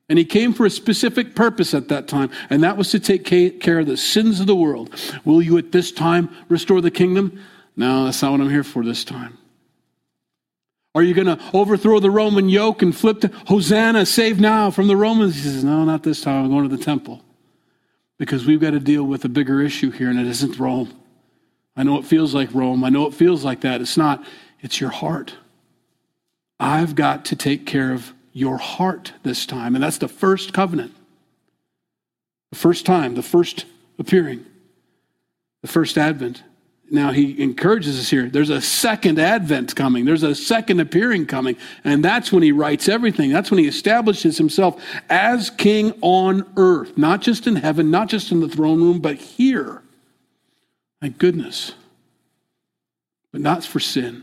[0.09, 3.25] And he came for a specific purpose at that time, and that was to take
[3.25, 4.93] care of the sins of the world.
[5.25, 7.41] Will you at this time restore the kingdom?
[7.77, 9.39] No, that's not what I'm here for this time.
[10.95, 14.86] Are you going to overthrow the Roman yoke and flip to Hosanna, save now from
[14.86, 15.34] the Romans?
[15.34, 16.45] He says, No, not this time.
[16.45, 17.20] I'm going to the temple.
[18.16, 20.95] Because we've got to deal with a bigger issue here, and it isn't Rome.
[21.76, 22.84] I know it feels like Rome.
[22.84, 23.80] I know it feels like that.
[23.80, 24.24] It's not,
[24.61, 25.34] it's your heart.
[26.61, 29.74] I've got to take care of your heart this time.
[29.74, 30.95] And that's the first covenant.
[32.53, 33.66] The first time, the first
[33.99, 34.47] appearing,
[35.62, 36.45] the first advent.
[36.95, 38.30] Now he encourages us here.
[38.30, 40.05] There's a second advent coming.
[40.05, 41.57] There's a second appearing coming.
[41.82, 43.32] And that's when he rights everything.
[43.32, 44.80] That's when he establishes himself
[45.11, 49.16] as king on earth, not just in heaven, not just in the throne room, but
[49.16, 49.82] here.
[51.03, 51.72] My goodness.
[53.32, 54.22] But not for sin,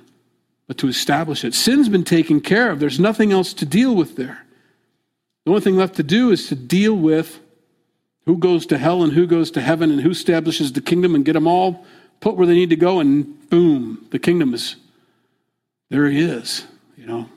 [0.68, 1.54] but to establish it.
[1.54, 2.80] Sin's been taken care of.
[2.80, 4.46] There's nothing else to deal with there.
[5.44, 7.38] The only thing left to do is to deal with
[8.26, 11.26] who goes to hell and who goes to heaven and who establishes the kingdom and
[11.26, 11.86] get them all
[12.22, 14.78] put where they need to go, and boom, the kingdom is
[15.90, 16.66] there he is.
[16.96, 17.30] You know,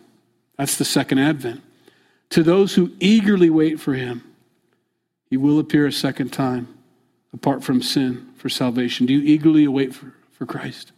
[0.57, 1.63] that's the second advent.
[2.31, 4.23] To those who eagerly wait for him,
[5.29, 6.69] he will appear a second time
[7.33, 9.07] apart from sin for salvation.
[9.07, 10.93] Do you eagerly await for, for Christ?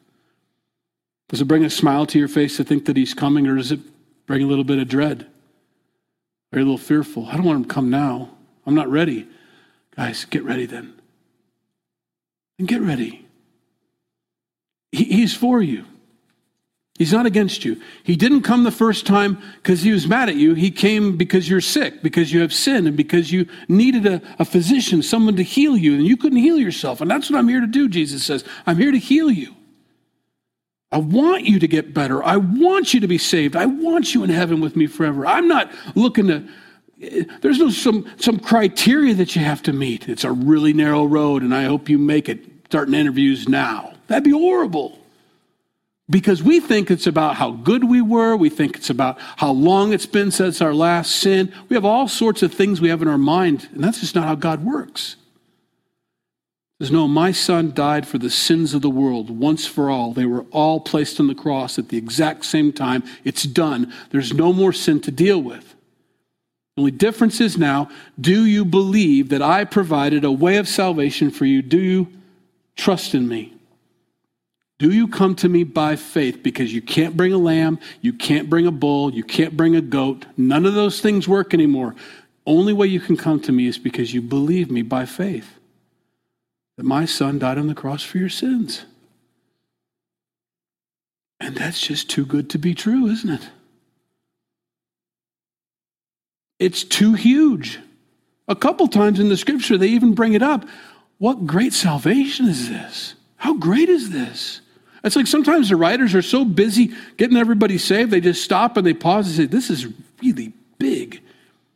[1.29, 3.73] Does it bring a smile to your face to think that he's coming, or does
[3.73, 3.81] it
[4.27, 5.27] bring a little bit of dread?
[6.53, 7.27] Are you a little fearful?
[7.27, 8.31] I don't want him to come now.
[8.67, 9.27] I'm not ready.
[9.97, 10.95] Guys, get ready then.
[12.59, 13.26] And get ready.
[14.97, 15.85] He, he's for you.
[16.99, 17.83] He's not against you.
[18.03, 20.55] He didn't come the first time because he was mad at you.
[20.55, 24.47] He came because you're sick, because you have sin, and because you needed a, a,
[24.47, 27.03] physician, someone to heal you, and you couldn't heal yourself.
[27.03, 28.45] And that's what I'm here to do, Jesus says.
[28.67, 29.55] I'm here to heal you.
[30.91, 32.25] I want you to get better.
[32.25, 33.57] I want you to be saved.
[33.57, 35.27] I want you in heaven with me forever.
[35.27, 36.49] I'm not looking to,
[37.43, 40.09] there's no some, some criteria that you have to meet.
[40.09, 43.96] It's a really narrow road, and I hope you make it starting interviews now.
[44.07, 44.99] That'd be horrible.
[46.09, 48.37] Because we think it's about how good we were.
[48.37, 51.53] We think it's about how long it's been since our last sin.
[51.69, 54.27] We have all sorts of things we have in our mind, and that's just not
[54.27, 55.17] how God works.
[56.79, 60.13] There's no, my son died for the sins of the world once for all.
[60.13, 63.03] They were all placed on the cross at the exact same time.
[63.25, 63.93] It's done.
[64.11, 65.75] There's no more sin to deal with.
[66.77, 67.89] The only difference is now
[68.21, 71.63] do you believe that I provided a way of salvation for you?
[71.63, 72.09] Do you
[72.77, 73.56] trust in me?
[74.79, 76.43] Do you come to me by faith?
[76.43, 79.81] Because you can't bring a lamb, you can't bring a bull, you can't bring a
[79.81, 80.27] goat.
[80.37, 81.95] None of those things work anymore.
[82.45, 85.55] Only way you can come to me is because you believe me by faith
[86.77, 88.85] that my son died on the cross for your sins.
[91.41, 93.49] And that's just too good to be true, isn't it?
[96.59, 97.81] It's too huge.
[98.49, 100.67] A couple times in the scripture, they even bring it up.
[101.19, 103.15] What great salvation is this?
[103.37, 104.61] How great is this?
[105.07, 108.85] It's like sometimes the writers are so busy getting everybody saved, they just stop and
[108.85, 109.87] they pause and say, This is
[110.21, 111.23] really big.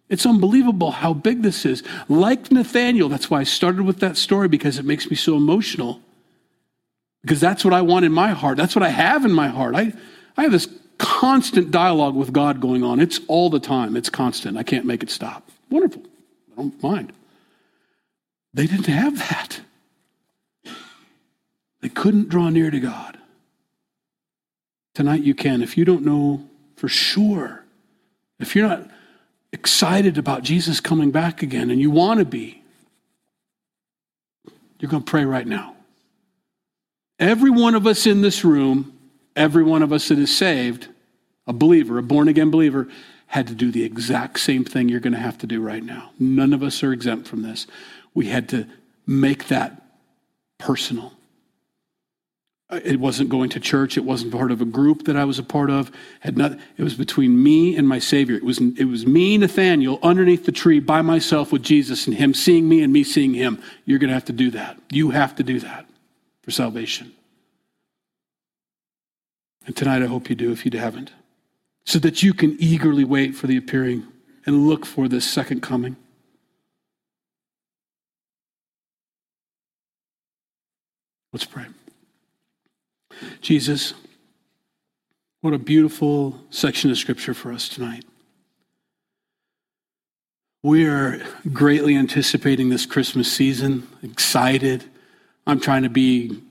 [0.09, 1.85] It's unbelievable how big this is.
[2.09, 6.01] Like Nathaniel, that's why I started with that story because it makes me so emotional.
[7.23, 8.57] Because that's what I want in my heart.
[8.57, 9.77] That's what I have in my heart.
[9.77, 9.93] I,
[10.37, 10.69] I have this
[10.99, 12.99] constant dialogue with God going on.
[12.99, 14.59] It's all the time, it's constant.
[14.59, 15.49] I can't make it stop.
[15.71, 16.03] Wonderful.
[16.53, 17.13] I don't mind.
[18.53, 19.61] They didn't have that.
[21.81, 23.20] They couldn't draw near to God.
[25.01, 25.63] Tonight you can.
[25.63, 26.47] If you don't know
[26.77, 27.65] for sure,
[28.39, 28.87] if you're not
[29.51, 32.63] excited about Jesus coming back again and you want to be,
[34.79, 35.75] you're going to pray right now.
[37.19, 38.93] Every one of us in this room,
[39.35, 40.89] every one of us that is saved,
[41.47, 42.87] a believer, a born again believer,
[43.29, 46.11] had to do the exact same thing you're going to have to do right now.
[46.19, 47.67] None of us are exempt from this.
[48.13, 48.67] We had to
[49.07, 49.81] make that
[50.59, 51.15] personal.
[52.71, 53.97] Uh, it wasn't going to church.
[53.97, 55.91] It wasn't part of a group that I was a part of.
[56.21, 58.37] Had not, it was between me and my Savior.
[58.37, 62.33] It was, it was me, Nathaniel, underneath the tree by myself with Jesus and him
[62.33, 63.61] seeing me and me seeing him.
[63.85, 64.79] You're going to have to do that.
[64.91, 65.87] You have to do that
[66.43, 67.13] for salvation.
[69.67, 71.13] And tonight I hope you do if you haven't,
[71.85, 74.07] so that you can eagerly wait for the appearing
[74.47, 75.97] and look for this second coming.
[81.33, 81.67] Let's pray.
[83.41, 83.95] Jesus,
[85.41, 88.05] what a beautiful section of scripture for us tonight.
[90.63, 94.85] We are greatly anticipating this Christmas season, excited.
[95.47, 96.43] I'm trying to be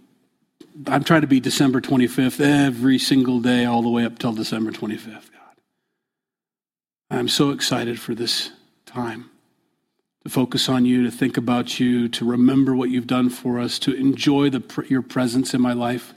[0.88, 4.72] I'm trying to be December 25th every single day all the way up till December
[4.72, 5.56] 25th, God.
[7.12, 8.52] I'm so excited for this
[8.86, 9.30] time
[10.24, 13.78] to focus on you, to think about you, to remember what you've done for us,
[13.80, 16.14] to enjoy the, your presence in my life.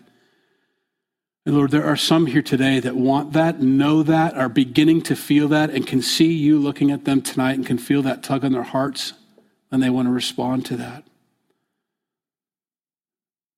[1.45, 5.17] And Lord, there are some here today that want that, know that, are beginning to
[5.17, 8.45] feel that, and can see you looking at them tonight and can feel that tug
[8.45, 9.15] on their hearts,
[9.71, 11.05] and they want to respond to that.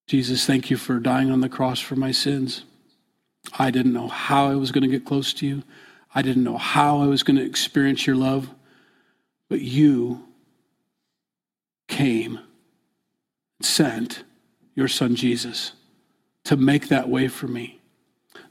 [0.07, 2.63] Jesus, thank you for dying on the cross for my sins.
[3.57, 5.63] I didn't know how I was going to get close to you.
[6.13, 8.49] I didn't know how I was going to experience your love.
[9.49, 10.27] But you
[11.87, 12.39] came
[13.59, 14.23] and sent
[14.73, 15.73] your son Jesus
[16.45, 17.79] to make that way for me.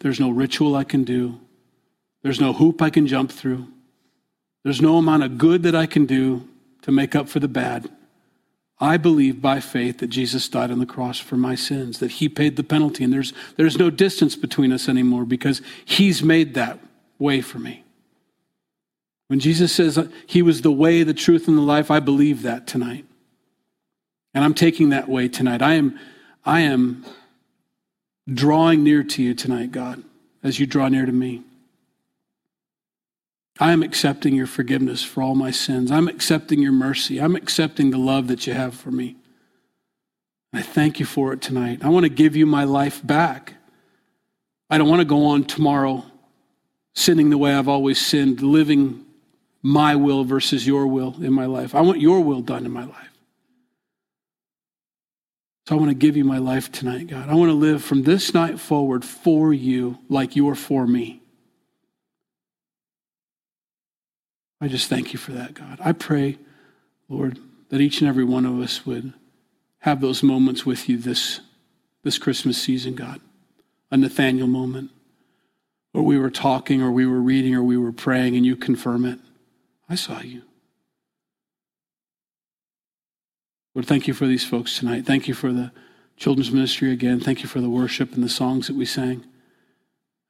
[0.01, 1.40] There's no ritual I can do,
[2.22, 3.66] there's no hoop I can jump through,
[4.62, 6.49] there's no amount of good that I can do
[6.82, 7.90] to make up for the bad.
[8.80, 12.28] I believe by faith that Jesus died on the cross for my sins, that he
[12.28, 16.80] paid the penalty, and there's, there's no distance between us anymore because he's made that
[17.18, 17.84] way for me.
[19.28, 22.66] When Jesus says he was the way, the truth, and the life, I believe that
[22.66, 23.05] tonight.
[24.34, 25.62] And I'm taking that way tonight.
[25.62, 25.99] I am,
[26.45, 27.07] I am
[28.33, 30.03] drawing near to you tonight, God,
[30.43, 31.43] as you draw near to me.
[33.61, 35.93] I am accepting your forgiveness for all my sins.
[35.93, 37.20] I'm accepting your mercy.
[37.20, 39.16] I'm accepting the love that you have for me.
[40.53, 41.81] I thank you for it tonight.
[41.83, 43.55] I want to give you my life back.
[44.70, 46.05] I don't want to go on tomorrow
[46.95, 49.05] sinning the way I've always sinned, living
[49.62, 51.75] my will versus your will in my life.
[51.75, 53.14] I want your will done in my life.
[55.67, 57.29] So I want to give you my life tonight, God.
[57.29, 61.23] I want to live from this night forward for you like you're for me.
[64.61, 65.79] I just thank you for that, God.
[65.81, 66.39] I pray,
[67.09, 67.39] Lord,
[67.71, 69.15] that each and every one of us would
[69.81, 71.41] have those moments with you this,
[72.03, 73.21] this Christmas season, God.
[73.91, 74.91] A Nathaniel moment
[75.93, 79.05] where we were talking or we were reading or we were praying and you confirm
[79.05, 79.19] it.
[79.89, 80.43] I saw you.
[83.75, 85.05] Lord, thank you for these folks tonight.
[85.05, 85.72] Thank you for the
[86.16, 87.18] children's ministry again.
[87.20, 89.25] Thank you for the worship and the songs that we sang.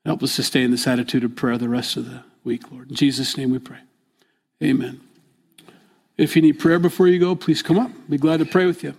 [0.06, 2.90] Help us to stay in this attitude of prayer the rest of the week, Lord.
[2.90, 3.80] In Jesus' name we pray.
[4.62, 5.00] Amen.
[6.16, 7.90] If you need prayer before you go, please come up.
[8.08, 8.94] Be glad to pray with you.